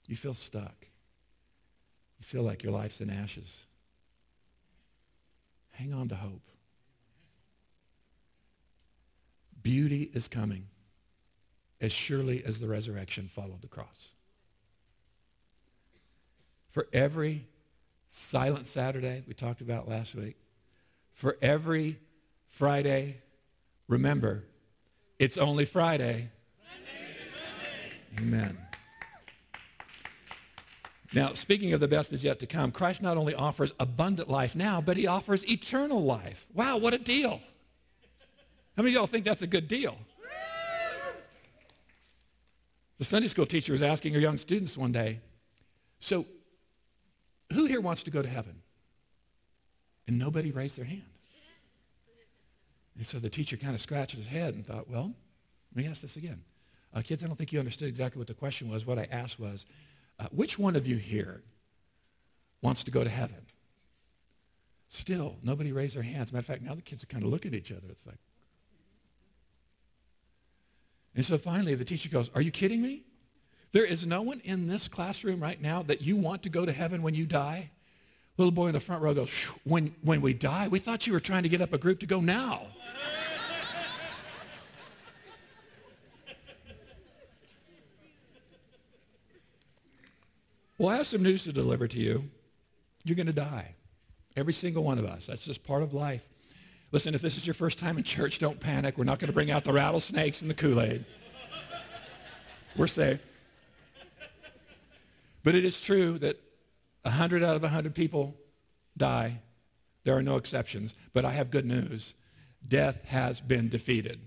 You 0.07 0.15
feel 0.15 0.33
stuck. 0.33 0.75
You 2.19 2.25
feel 2.25 2.43
like 2.43 2.61
your 2.61 2.71
life's 2.71 3.01
in 3.01 3.09
ashes. 3.09 3.59
Hang 5.71 5.93
on 5.93 6.07
to 6.09 6.15
hope. 6.15 6.47
Beauty 9.63 10.11
is 10.13 10.27
coming 10.27 10.67
as 11.81 11.91
surely 11.91 12.43
as 12.45 12.59
the 12.59 12.67
resurrection 12.67 13.29
followed 13.33 13.61
the 13.61 13.67
cross. 13.67 14.09
For 16.71 16.87
every 16.93 17.47
Silent 18.17 18.65
Saturday, 18.65 19.23
we 19.27 19.33
talked 19.33 19.59
about 19.59 19.89
last 19.89 20.15
week. 20.15 20.37
For 21.11 21.37
every 21.41 21.99
Friday, 22.47 23.17
remember, 23.89 24.45
it's 25.19 25.37
only 25.37 25.65
Friday. 25.65 26.29
Amen. 28.17 28.57
Now, 31.13 31.33
speaking 31.33 31.73
of 31.73 31.81
the 31.81 31.89
best 31.89 32.13
is 32.13 32.23
yet 32.23 32.39
to 32.39 32.47
come, 32.47 32.71
Christ 32.71 33.01
not 33.01 33.17
only 33.17 33.35
offers 33.35 33.73
abundant 33.81 34.29
life 34.29 34.55
now, 34.55 34.79
but 34.79 34.95
he 34.95 35.07
offers 35.07 35.45
eternal 35.49 36.01
life. 36.01 36.45
Wow, 36.53 36.77
what 36.77 36.93
a 36.93 36.97
deal. 36.97 37.41
How 38.77 38.83
many 38.83 38.91
of 38.91 38.93
y'all 38.93 39.07
think 39.07 39.25
that's 39.25 39.41
a 39.41 39.47
good 39.47 39.67
deal? 39.67 39.97
The 42.97 43.03
Sunday 43.03 43.27
school 43.27 43.45
teacher 43.45 43.73
was 43.73 43.81
asking 43.81 44.13
her 44.13 44.21
young 44.21 44.37
students 44.37 44.77
one 44.77 44.93
day, 44.93 45.19
so 45.99 46.25
who 47.53 47.65
here 47.65 47.81
wants 47.81 48.03
to 48.03 48.11
go 48.11 48.21
to 48.21 48.27
heaven? 48.27 48.61
And 50.07 50.19
nobody 50.19 50.51
raised 50.51 50.77
their 50.77 50.85
hand. 50.85 51.03
And 52.97 53.05
so 53.05 53.19
the 53.19 53.29
teacher 53.29 53.57
kind 53.57 53.75
of 53.75 53.81
scratched 53.81 54.15
his 54.15 54.27
head 54.27 54.53
and 54.53 54.65
thought, 54.65 54.89
well, 54.89 55.13
let 55.75 55.83
me 55.83 55.89
ask 55.89 56.01
this 56.01 56.15
again. 56.15 56.41
Uh, 56.93 57.01
kids, 57.01 57.23
I 57.23 57.27
don't 57.27 57.35
think 57.35 57.51
you 57.51 57.59
understood 57.59 57.89
exactly 57.89 58.19
what 58.19 58.27
the 58.27 58.33
question 58.33 58.69
was. 58.69 58.85
What 58.85 58.97
I 58.97 59.07
asked 59.11 59.39
was, 59.39 59.65
uh, 60.19 60.27
which 60.31 60.57
one 60.57 60.75
of 60.75 60.87
you 60.87 60.95
here 60.95 61.41
wants 62.61 62.83
to 62.85 62.91
go 62.91 63.03
to 63.03 63.09
heaven? 63.09 63.45
Still, 64.87 65.35
nobody 65.43 65.73
raised 65.73 65.95
their 65.95 66.03
hands. 66.03 66.31
Matter 66.31 66.39
of 66.41 66.45
fact, 66.45 66.61
now 66.61 66.73
the 66.73 66.81
kids 66.81 67.03
are 67.03 67.07
kind 67.07 67.23
of 67.23 67.29
looking 67.29 67.53
at 67.53 67.57
each 67.57 67.71
other. 67.71 67.87
It's 67.89 68.05
like, 68.05 68.19
and 71.15 71.25
so 71.25 71.37
finally 71.37 71.75
the 71.75 71.85
teacher 71.85 72.09
goes, 72.09 72.29
are 72.33 72.41
you 72.41 72.51
kidding 72.51 72.81
me? 72.81 73.03
There 73.75 73.83
is 73.83 74.05
no 74.05 74.21
one 74.21 74.39
in 74.45 74.69
this 74.69 74.87
classroom 74.87 75.43
right 75.43 75.61
now 75.61 75.83
that 75.83 76.01
you 76.01 76.15
want 76.15 76.41
to 76.43 76.49
go 76.49 76.65
to 76.65 76.71
heaven 76.71 77.01
when 77.01 77.13
you 77.13 77.25
die. 77.25 77.69
Little 78.37 78.53
boy 78.53 78.67
in 78.67 78.73
the 78.73 78.79
front 78.79 79.03
row 79.03 79.13
goes, 79.13 79.29
when, 79.65 79.93
when 80.01 80.21
we 80.21 80.33
die, 80.33 80.69
we 80.69 80.79
thought 80.79 81.05
you 81.05 81.11
were 81.11 81.19
trying 81.19 81.43
to 81.43 81.49
get 81.49 81.59
up 81.59 81.73
a 81.73 81.77
group 81.77 81.99
to 81.99 82.05
go 82.05 82.21
now. 82.21 82.61
well, 90.77 90.87
I 90.87 90.95
have 90.95 91.07
some 91.07 91.21
news 91.21 91.43
to 91.43 91.51
deliver 91.51 91.85
to 91.85 91.99
you. 91.99 92.23
You're 93.03 93.17
going 93.17 93.27
to 93.27 93.33
die. 93.33 93.75
Every 94.37 94.53
single 94.53 94.85
one 94.85 94.99
of 94.99 95.05
us. 95.05 95.25
That's 95.25 95.43
just 95.43 95.65
part 95.65 95.83
of 95.83 95.93
life. 95.93 96.23
Listen, 96.93 97.13
if 97.13 97.21
this 97.21 97.35
is 97.35 97.45
your 97.45 97.55
first 97.55 97.77
time 97.77 97.97
in 97.97 98.05
church, 98.05 98.39
don't 98.39 98.57
panic. 98.57 98.97
We're 98.97 99.03
not 99.03 99.19
going 99.19 99.27
to 99.27 99.33
bring 99.33 99.51
out 99.51 99.65
the 99.65 99.73
rattlesnakes 99.73 100.43
and 100.43 100.49
the 100.49 100.55
Kool-Aid. 100.55 101.03
We're 102.77 102.87
safe. 102.87 103.19
But 105.45 105.53
it 105.53 105.63
is 105.63 105.79
true 105.79 106.17
that 106.19 106.41
100 107.03 107.43
out 107.43 107.55
of 107.55 107.61
100 107.61 107.93
people 107.93 108.35
die. 108.97 109.39
There 110.03 110.17
are 110.17 110.23
no 110.23 110.37
exceptions. 110.37 110.95
But 111.13 111.23
I 111.23 111.31
have 111.31 111.51
good 111.51 111.67
news. 111.67 112.15
Death 112.67 113.05
has 113.05 113.39
been 113.39 113.69
defeated. 113.69 114.19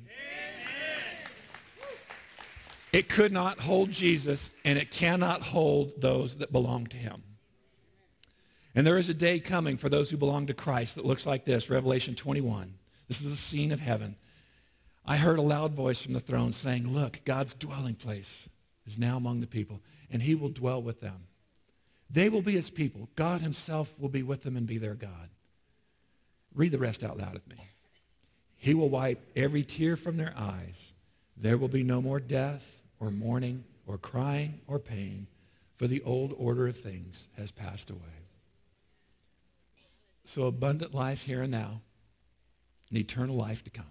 It 2.92 3.08
could 3.08 3.32
not 3.32 3.58
hold 3.58 3.90
Jesus, 3.90 4.50
and 4.64 4.78
it 4.78 4.92
cannot 4.92 5.42
hold 5.42 6.00
those 6.00 6.36
that 6.36 6.52
belong 6.52 6.86
to 6.86 6.96
him. 6.96 7.22
And 8.76 8.86
there 8.86 8.96
is 8.96 9.08
a 9.08 9.14
day 9.14 9.40
coming 9.40 9.76
for 9.76 9.88
those 9.88 10.08
who 10.08 10.16
belong 10.16 10.46
to 10.46 10.54
Christ 10.54 10.94
that 10.94 11.04
looks 11.04 11.26
like 11.26 11.44
this, 11.44 11.68
Revelation 11.68 12.14
21. 12.14 12.72
This 13.08 13.20
is 13.22 13.32
a 13.32 13.36
scene 13.36 13.72
of 13.72 13.80
heaven. 13.80 14.14
I 15.04 15.16
heard 15.16 15.40
a 15.40 15.42
loud 15.42 15.74
voice 15.74 16.00
from 16.00 16.12
the 16.12 16.20
throne 16.20 16.52
saying, 16.52 16.86
look, 16.86 17.20
God's 17.24 17.54
dwelling 17.54 17.96
place 17.96 18.48
is 18.88 18.98
now 18.98 19.16
among 19.16 19.40
the 19.40 19.46
people, 19.46 19.80
and 20.10 20.22
he 20.22 20.34
will 20.34 20.48
dwell 20.48 20.82
with 20.82 21.00
them. 21.00 21.26
They 22.10 22.28
will 22.28 22.42
be 22.42 22.52
his 22.52 22.70
people. 22.70 23.08
God 23.16 23.40
himself 23.40 23.92
will 23.98 24.08
be 24.08 24.22
with 24.22 24.42
them 24.42 24.56
and 24.56 24.66
be 24.66 24.78
their 24.78 24.94
God. 24.94 25.28
Read 26.54 26.72
the 26.72 26.78
rest 26.78 27.04
out 27.04 27.18
loud 27.18 27.34
with 27.34 27.46
me. 27.48 27.60
He 28.56 28.74
will 28.74 28.88
wipe 28.88 29.20
every 29.36 29.62
tear 29.62 29.96
from 29.96 30.16
their 30.16 30.34
eyes. 30.36 30.92
There 31.36 31.58
will 31.58 31.68
be 31.68 31.84
no 31.84 32.00
more 32.00 32.18
death 32.18 32.64
or 32.98 33.10
mourning 33.10 33.62
or 33.86 33.98
crying 33.98 34.60
or 34.66 34.78
pain, 34.78 35.26
for 35.76 35.86
the 35.86 36.02
old 36.02 36.34
order 36.36 36.66
of 36.66 36.76
things 36.76 37.28
has 37.36 37.52
passed 37.52 37.90
away. 37.90 38.00
So 40.24 40.42
abundant 40.42 40.94
life 40.94 41.22
here 41.22 41.42
and 41.42 41.52
now, 41.52 41.80
and 42.90 42.98
eternal 42.98 43.36
life 43.36 43.62
to 43.64 43.70
come. 43.70 43.84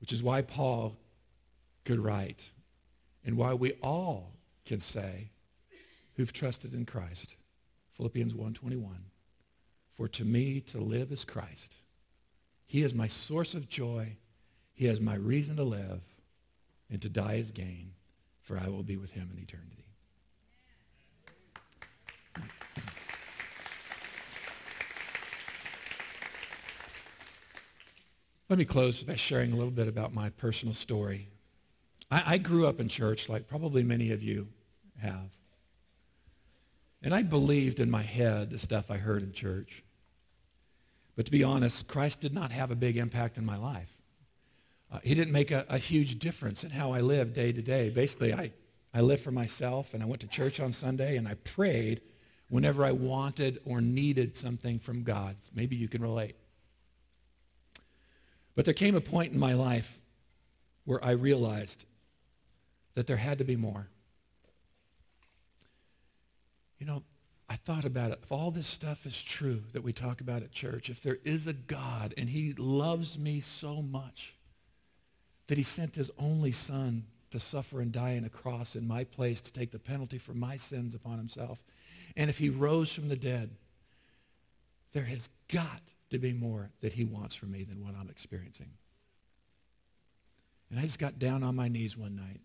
Which 0.00 0.12
is 0.12 0.22
why 0.22 0.42
Paul 0.42 0.96
could 1.84 1.98
write, 1.98 2.48
and 3.28 3.36
why 3.36 3.52
we 3.52 3.74
all 3.82 4.32
can 4.64 4.80
say, 4.80 5.28
who've 6.16 6.32
trusted 6.32 6.72
in 6.72 6.86
Christ, 6.86 7.36
Philippians 7.92 8.32
1.21, 8.32 8.86
for 9.94 10.08
to 10.08 10.24
me 10.24 10.60
to 10.62 10.78
live 10.78 11.12
is 11.12 11.26
Christ. 11.26 11.74
He 12.64 12.82
is 12.82 12.94
my 12.94 13.06
source 13.06 13.52
of 13.52 13.68
joy. 13.68 14.16
He 14.72 14.86
has 14.86 14.98
my 14.98 15.14
reason 15.14 15.56
to 15.56 15.62
live 15.62 16.00
and 16.90 17.02
to 17.02 17.10
die 17.10 17.34
is 17.34 17.50
gain, 17.50 17.90
for 18.40 18.58
I 18.58 18.68
will 18.68 18.82
be 18.82 18.96
with 18.96 19.10
him 19.10 19.28
in 19.30 19.42
eternity. 19.42 19.84
Let 28.48 28.58
me 28.58 28.64
close 28.64 29.02
by 29.02 29.16
sharing 29.16 29.52
a 29.52 29.56
little 29.56 29.70
bit 29.70 29.86
about 29.86 30.14
my 30.14 30.30
personal 30.30 30.72
story. 30.72 31.28
I, 32.10 32.34
I, 32.34 32.38
grew 32.38 32.66
up 32.66 32.80
in 32.80 32.88
church 32.88 33.28
like 33.28 33.48
probably 33.48 33.82
many 33.82 34.12
of 34.12 34.22
you 34.22 34.48
have. 35.00 35.30
And 37.02 37.14
I 37.14 37.22
believed 37.22 37.80
in 37.80 37.90
my 37.90 38.02
head 38.02 38.50
the 38.50 38.58
stuff 38.58 38.90
I 38.90 38.96
heard 38.96 39.22
in 39.22 39.32
church. 39.32 39.84
But 41.16 41.26
to 41.26 41.32
be 41.32 41.44
honest, 41.44 41.88
Christ 41.88 42.20
did 42.20 42.32
not 42.32 42.50
have 42.50 42.70
a 42.70 42.76
big 42.76 42.96
impact 42.96 43.38
in 43.38 43.44
my 43.44 43.56
life. 43.56 43.90
Uh, 44.90 44.98
he 45.02 45.14
didn't 45.14 45.32
make 45.32 45.50
a, 45.50 45.66
a, 45.68 45.76
huge 45.76 46.18
difference 46.18 46.64
in 46.64 46.70
how 46.70 46.92
I 46.92 47.00
lived 47.02 47.34
day 47.34 47.52
to 47.52 47.60
day. 47.60 47.90
Basically, 47.90 48.32
I, 48.32 48.50
I 48.94 49.02
lived 49.02 49.22
for 49.22 49.30
myself 49.30 49.92
and 49.92 50.02
I 50.02 50.06
went 50.06 50.22
to 50.22 50.28
church 50.28 50.60
on 50.60 50.72
Sunday 50.72 51.16
and 51.16 51.28
I 51.28 51.34
prayed 51.34 52.00
whenever 52.48 52.84
I 52.84 52.92
wanted 52.92 53.60
or 53.66 53.80
needed 53.82 54.34
something 54.34 54.78
from 54.78 55.02
God. 55.02 55.36
Maybe 55.54 55.76
you 55.76 55.88
can 55.88 56.00
relate. 56.00 56.36
But 58.54 58.64
there 58.64 58.74
came 58.74 58.94
a 58.94 59.00
point 59.00 59.32
in 59.32 59.38
my 59.38 59.52
life 59.52 59.98
where 60.84 61.04
I 61.04 61.10
realized 61.10 61.84
that 62.98 63.06
there 63.06 63.16
had 63.16 63.38
to 63.38 63.44
be 63.44 63.54
more. 63.54 63.86
You 66.80 66.86
know, 66.86 67.04
I 67.48 67.54
thought 67.54 67.84
about 67.84 68.10
it. 68.10 68.18
If 68.24 68.32
all 68.32 68.50
this 68.50 68.66
stuff 68.66 69.06
is 69.06 69.22
true 69.22 69.62
that 69.72 69.84
we 69.84 69.92
talk 69.92 70.20
about 70.20 70.42
at 70.42 70.50
church, 70.50 70.90
if 70.90 71.00
there 71.00 71.18
is 71.24 71.46
a 71.46 71.52
God 71.52 72.12
and 72.18 72.28
he 72.28 72.54
loves 72.54 73.16
me 73.16 73.38
so 73.38 73.82
much, 73.82 74.34
that 75.46 75.56
he 75.56 75.62
sent 75.62 75.94
his 75.94 76.10
only 76.18 76.50
son 76.50 77.04
to 77.30 77.38
suffer 77.38 77.80
and 77.80 77.92
die 77.92 78.16
on 78.16 78.24
a 78.24 78.28
cross 78.28 78.74
in 78.74 78.84
my 78.84 79.04
place 79.04 79.40
to 79.42 79.52
take 79.52 79.70
the 79.70 79.78
penalty 79.78 80.18
for 80.18 80.34
my 80.34 80.56
sins 80.56 80.96
upon 80.96 81.18
himself. 81.18 81.62
And 82.16 82.28
if 82.28 82.36
he 82.36 82.50
rose 82.50 82.92
from 82.92 83.08
the 83.08 83.14
dead, 83.14 83.48
there 84.92 85.04
has 85.04 85.28
got 85.46 85.82
to 86.10 86.18
be 86.18 86.32
more 86.32 86.68
that 86.80 86.94
he 86.94 87.04
wants 87.04 87.36
for 87.36 87.46
me 87.46 87.62
than 87.62 87.84
what 87.84 87.94
I'm 87.94 88.10
experiencing. 88.10 88.70
And 90.68 90.80
I 90.80 90.82
just 90.82 90.98
got 90.98 91.20
down 91.20 91.44
on 91.44 91.54
my 91.54 91.68
knees 91.68 91.96
one 91.96 92.16
night. 92.16 92.40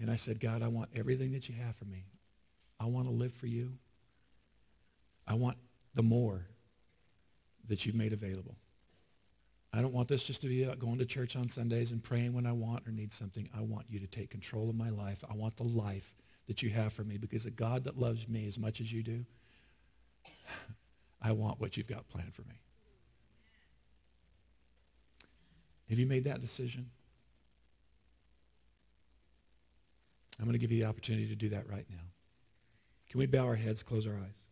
And 0.00 0.10
I 0.10 0.16
said, 0.16 0.40
God, 0.40 0.62
I 0.62 0.68
want 0.68 0.90
everything 0.94 1.32
that 1.32 1.48
you 1.48 1.54
have 1.56 1.76
for 1.76 1.84
me. 1.84 2.04
I 2.78 2.86
want 2.86 3.06
to 3.06 3.12
live 3.12 3.32
for 3.34 3.46
you. 3.46 3.72
I 5.26 5.34
want 5.34 5.56
the 5.94 6.02
more 6.02 6.46
that 7.68 7.84
you've 7.84 7.96
made 7.96 8.12
available. 8.12 8.54
I 9.72 9.82
don't 9.82 9.92
want 9.92 10.08
this 10.08 10.22
just 10.22 10.40
to 10.42 10.48
be 10.48 10.62
about 10.62 10.78
going 10.78 10.98
to 10.98 11.04
church 11.04 11.36
on 11.36 11.48
Sundays 11.48 11.90
and 11.90 12.02
praying 12.02 12.32
when 12.32 12.46
I 12.46 12.52
want 12.52 12.86
or 12.86 12.92
need 12.92 13.12
something. 13.12 13.48
I 13.56 13.60
want 13.60 13.86
you 13.90 14.00
to 14.00 14.06
take 14.06 14.30
control 14.30 14.70
of 14.70 14.76
my 14.76 14.90
life. 14.90 15.22
I 15.28 15.34
want 15.34 15.56
the 15.56 15.64
life 15.64 16.14
that 16.46 16.62
you 16.62 16.70
have 16.70 16.92
for 16.92 17.04
me 17.04 17.18
because 17.18 17.44
a 17.44 17.50
God 17.50 17.84
that 17.84 17.98
loves 17.98 18.26
me 18.26 18.46
as 18.46 18.58
much 18.58 18.80
as 18.80 18.90
you 18.90 19.02
do, 19.02 19.24
I 21.20 21.32
want 21.32 21.60
what 21.60 21.76
you've 21.76 21.86
got 21.86 22.08
planned 22.08 22.34
for 22.34 22.42
me. 22.42 22.60
Have 25.90 25.98
you 25.98 26.06
made 26.06 26.24
that 26.24 26.40
decision? 26.40 26.90
I'm 30.38 30.44
going 30.44 30.52
to 30.52 30.58
give 30.58 30.70
you 30.70 30.82
the 30.82 30.88
opportunity 30.88 31.28
to 31.28 31.34
do 31.34 31.48
that 31.50 31.68
right 31.68 31.86
now. 31.90 31.96
Can 33.10 33.18
we 33.18 33.26
bow 33.26 33.44
our 33.44 33.56
heads, 33.56 33.82
close 33.82 34.06
our 34.06 34.14
eyes? 34.14 34.48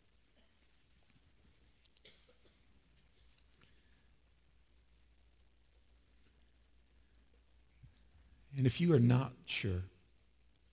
And 8.57 8.67
if 8.67 8.81
you 8.81 8.95
are 8.95 9.01
not 9.01 9.33
sure 9.45 9.83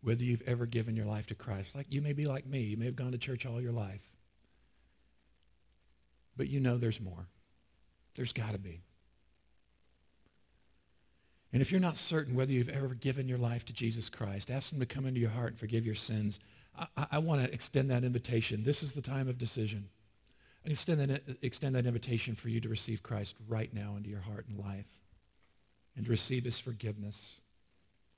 whether 0.02 0.24
you've 0.24 0.42
ever 0.44 0.66
given 0.66 0.96
your 0.96 1.06
life 1.06 1.28
to 1.28 1.36
Christ, 1.36 1.76
like 1.76 1.88
you 1.90 2.02
may 2.02 2.14
be 2.14 2.26
like 2.26 2.46
me, 2.46 2.62
you 2.62 2.78
may 2.78 2.86
have 2.86 2.96
gone 2.96 3.12
to 3.12 3.18
church 3.18 3.46
all 3.46 3.62
your 3.62 3.74
life, 3.74 4.10
but 6.38 6.48
you 6.48 6.62
know 6.62 6.78
there's 6.78 7.02
more. 7.02 7.28
There's 8.16 8.32
got 8.32 8.54
to 8.54 8.58
be. 8.58 8.82
And 11.54 11.62
if 11.62 11.72
you're 11.72 11.80
not 11.80 11.98
certain 11.98 12.36
whether 12.36 12.52
you've 12.52 12.70
ever 12.70 12.90
given 12.96 13.28
your 13.28 13.38
life 13.38 13.64
to 13.66 13.74
Jesus 13.74 14.10
Christ, 14.10 14.50
ask 14.50 14.74
him 14.74 14.80
to 14.80 14.88
come 14.88 15.06
into 15.06 15.20
your 15.20 15.30
heart 15.30 15.50
and 15.52 15.60
forgive 15.60 15.86
your 15.86 15.96
sins. 15.96 16.40
I, 16.78 17.06
I 17.12 17.18
want 17.20 17.46
to 17.46 17.54
extend 17.54 17.92
that 17.92 18.04
invitation. 18.04 18.64
This 18.64 18.82
is 18.82 18.92
the 18.92 19.04
time 19.04 19.30
of 19.30 19.38
decision. 19.38 19.88
Extend 20.66 21.02
that, 21.02 21.22
extend 21.44 21.76
that 21.76 21.86
invitation 21.86 22.34
for 22.34 22.50
you 22.50 22.60
to 22.60 22.70
receive 22.70 23.04
Christ 23.04 23.36
right 23.48 23.72
now 23.72 23.96
into 23.98 24.10
your 24.10 24.22
heart 24.22 24.46
and 24.50 24.58
life 24.58 24.88
and 25.96 26.06
to 26.06 26.12
receive 26.12 26.44
his 26.44 26.60
forgiveness 26.60 27.40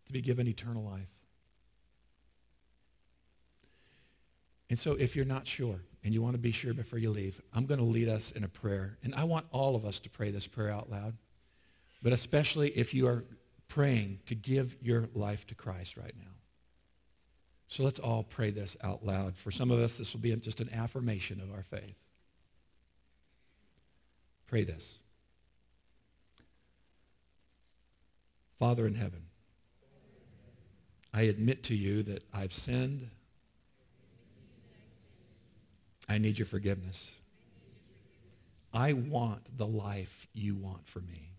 to 0.05 0.13
be 0.13 0.21
given 0.21 0.47
eternal 0.47 0.83
life. 0.83 1.09
And 4.69 4.79
so 4.79 4.93
if 4.93 5.15
you're 5.15 5.25
not 5.25 5.45
sure 5.45 5.79
and 6.03 6.13
you 6.13 6.21
want 6.21 6.35
to 6.35 6.39
be 6.39 6.51
sure 6.51 6.73
before 6.73 6.99
you 6.99 7.09
leave, 7.09 7.41
I'm 7.53 7.65
going 7.65 7.79
to 7.79 7.85
lead 7.85 8.07
us 8.07 8.31
in 8.31 8.45
a 8.45 8.47
prayer. 8.47 8.97
And 9.03 9.13
I 9.13 9.25
want 9.25 9.45
all 9.51 9.75
of 9.75 9.85
us 9.85 9.99
to 10.01 10.09
pray 10.09 10.31
this 10.31 10.47
prayer 10.47 10.71
out 10.71 10.89
loud. 10.89 11.15
But 12.05 12.13
especially 12.13 12.69
if 12.77 12.93
you 12.93 13.07
are 13.07 13.23
praying 13.67 14.19
to 14.27 14.35
give 14.35 14.77
your 14.79 15.09
life 15.15 15.47
to 15.47 15.55
Christ 15.55 15.97
right 15.97 16.13
now. 16.15 16.29
So 17.67 17.81
let's 17.81 17.97
all 17.97 18.21
pray 18.21 18.51
this 18.51 18.77
out 18.83 19.03
loud. 19.03 19.35
For 19.35 19.49
some 19.49 19.71
of 19.71 19.79
us, 19.79 19.97
this 19.97 20.13
will 20.13 20.19
be 20.19 20.35
just 20.35 20.61
an 20.61 20.69
affirmation 20.71 21.41
of 21.41 21.51
our 21.51 21.63
faith. 21.63 21.95
Pray 24.45 24.63
this. 24.63 24.99
Father 28.59 28.85
in 28.85 28.93
heaven, 28.93 29.23
I 31.11 31.23
admit 31.23 31.63
to 31.63 31.75
you 31.75 32.03
that 32.03 32.23
I've 32.31 32.53
sinned. 32.53 33.09
I 36.07 36.19
need 36.19 36.37
your 36.37 36.45
forgiveness. 36.45 37.09
I 38.71 38.93
want 38.93 39.57
the 39.57 39.65
life 39.65 40.27
you 40.35 40.53
want 40.53 40.87
for 40.87 40.99
me. 40.99 41.31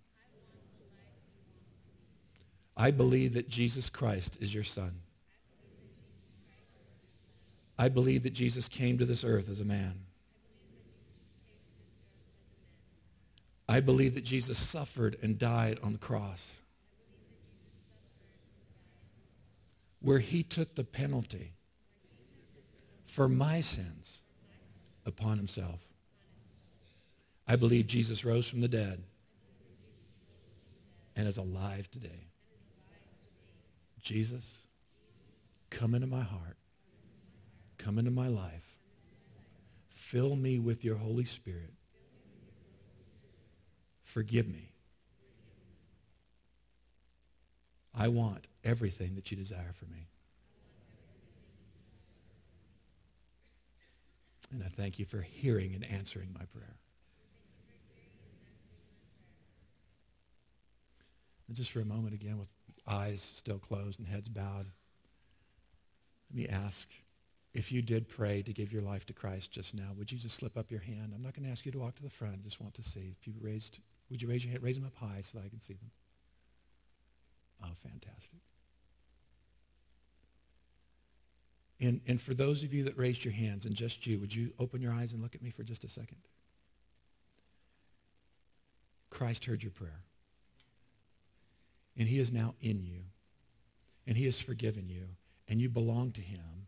I 2.77 2.91
believe 2.91 3.35
that 3.35 3.49
Jesus 3.49 3.89
Christ 3.89 4.39
is 4.41 4.53
your 4.53 4.65
son. 4.65 4.93
I 7.79 7.89
believe 7.89 8.23
that 8.25 8.33
Jesus 8.33 8.69
came 8.69 8.99
to 8.99 9.05
this 9.05 9.25
earth 9.25 9.49
as 9.51 9.61
a 9.61 9.65
man. 9.65 9.95
I 13.69 13.81
believe 13.81 14.15
that 14.15 14.25
Jesus 14.25 14.59
suffered 14.59 15.17
and 15.23 15.39
died 15.39 15.79
on 15.83 15.93
the 15.93 15.99
cross. 15.99 16.55
where 20.07 20.21
he 20.21 20.45
took 20.45 20.73
the 20.77 20.85
penalty 20.85 21.53
for 23.07 23.29
my 23.29 23.61
sins 23.61 24.21
upon 25.05 25.37
himself. 25.37 25.81
I 27.49 27.57
believe 27.57 27.89
Jesus 27.89 28.25
rose 28.25 28.49
from 28.49 28.61
the 28.61 28.69
dead 28.69 29.03
and 31.17 31.27
is 31.27 31.39
alive 31.39 31.91
today. 31.91 32.29
Jesus, 34.07 34.59
come 35.69 35.93
into 35.93 36.07
my 36.07 36.23
heart. 36.23 36.57
Come 37.77 37.99
into 37.99 38.13
my 38.13 38.29
life. 38.29 38.77
Fill 39.91 40.37
me 40.37 40.61
with 40.61 40.85
your 40.85 40.95
Holy 40.95 41.25
Spirit. 41.25 41.73
Forgive 44.05 44.47
me. 44.47 44.71
I 47.93 48.07
want 48.07 48.47
everything 48.63 49.17
that 49.17 49.33
you 49.33 49.37
desire 49.37 49.75
for 49.77 49.87
me. 49.87 50.07
And 54.53 54.63
I 54.63 54.69
thank 54.69 55.01
you 55.01 55.05
for 55.05 55.21
hearing 55.21 55.75
and 55.75 55.85
answering 55.85 56.29
my 56.33 56.45
prayer. 56.45 56.77
And 61.49 61.57
just 61.57 61.73
for 61.73 61.81
a 61.81 61.85
moment 61.85 62.15
again, 62.15 62.39
with 62.39 62.56
eyes 62.87 63.21
still 63.21 63.59
closed 63.59 63.99
and 63.99 64.09
heads 64.09 64.29
bowed, 64.29 64.67
let 66.31 66.37
me 66.37 66.49
ask 66.49 66.89
if 67.57 67.73
you 67.73 67.81
did 67.81 68.07
pray 68.07 68.43
to 68.43 68.53
give 68.53 68.71
your 68.71 68.83
life 68.83 69.07
to 69.07 69.15
Christ 69.15 69.51
just 69.51 69.75
now, 69.75 69.89
would 69.97 70.13
you 70.13 70.19
just 70.19 70.37
slip 70.37 70.59
up 70.59 70.71
your 70.71 70.81
hand? 70.81 71.13
I'm 71.15 71.23
not 71.23 71.35
going 71.35 71.47
to 71.47 71.51
ask 71.51 71.65
you 71.65 71.73
to 71.73 71.79
walk 71.79 71.95
to 71.97 72.03
the 72.03 72.11
front. 72.11 72.35
I 72.35 72.45
just 72.45 72.61
want 72.61 72.75
to 72.75 72.83
see. 72.83 73.15
If 73.19 73.27
you 73.27 73.33
raised, 73.41 73.79
would 74.11 74.21
you 74.21 74.29
raise 74.29 74.45
your 74.45 74.53
hand? 74.53 74.63
Raise 74.63 74.77
them 74.77 74.85
up 74.85 74.95
high 74.95 75.23
so 75.23 75.39
that 75.39 75.47
I 75.47 75.49
can 75.49 75.61
see 75.63 75.73
them. 75.73 75.91
Oh, 77.65 77.75
fantastic. 77.83 78.41
And, 81.81 82.03
and 82.07 82.21
for 82.21 82.35
those 82.35 82.63
of 82.63 82.75
you 82.75 82.85
that 82.85 82.99
raised 82.99 83.25
your 83.25 83.33
hands, 83.33 83.65
and 83.65 83.75
just 83.75 84.07
you, 84.07 84.19
would 84.19 84.35
you 84.35 84.53
open 84.59 84.83
your 84.83 84.93
eyes 84.93 85.15
and 85.15 85.23
look 85.23 85.35
at 85.35 85.43
me 85.43 85.51
for 85.51 85.63
just 85.63 85.85
a 85.85 85.89
second? 85.89 86.19
Christ 89.09 89.47
heard 89.47 89.63
your 89.63 89.73
prayer. 89.73 90.03
And 91.97 92.09
he 92.09 92.19
is 92.19 92.33
now 92.33 92.55
in 92.61 92.83
you. 92.83 93.01
And 94.07 94.17
he 94.17 94.25
has 94.27 94.41
forgiven 94.41 94.89
you. 94.89 95.07
And 95.49 95.61
you 95.61 95.69
belong 95.69 96.13
to 96.13 96.21
him 96.21 96.67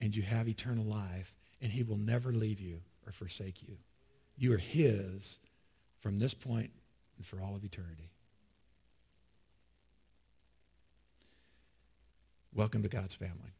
and 0.00 0.14
you 0.14 0.22
have 0.22 0.48
eternal 0.48 0.84
life, 0.84 1.34
and 1.60 1.72
he 1.72 1.82
will 1.82 1.96
never 1.96 2.32
leave 2.32 2.60
you 2.60 2.80
or 3.06 3.12
forsake 3.12 3.62
you. 3.62 3.76
You 4.36 4.52
are 4.52 4.58
his 4.58 5.38
from 6.00 6.18
this 6.18 6.34
point 6.34 6.70
and 7.16 7.26
for 7.26 7.40
all 7.40 7.56
of 7.56 7.64
eternity. 7.64 8.10
Welcome 12.54 12.82
to 12.82 12.88
God's 12.88 13.14
family. 13.14 13.52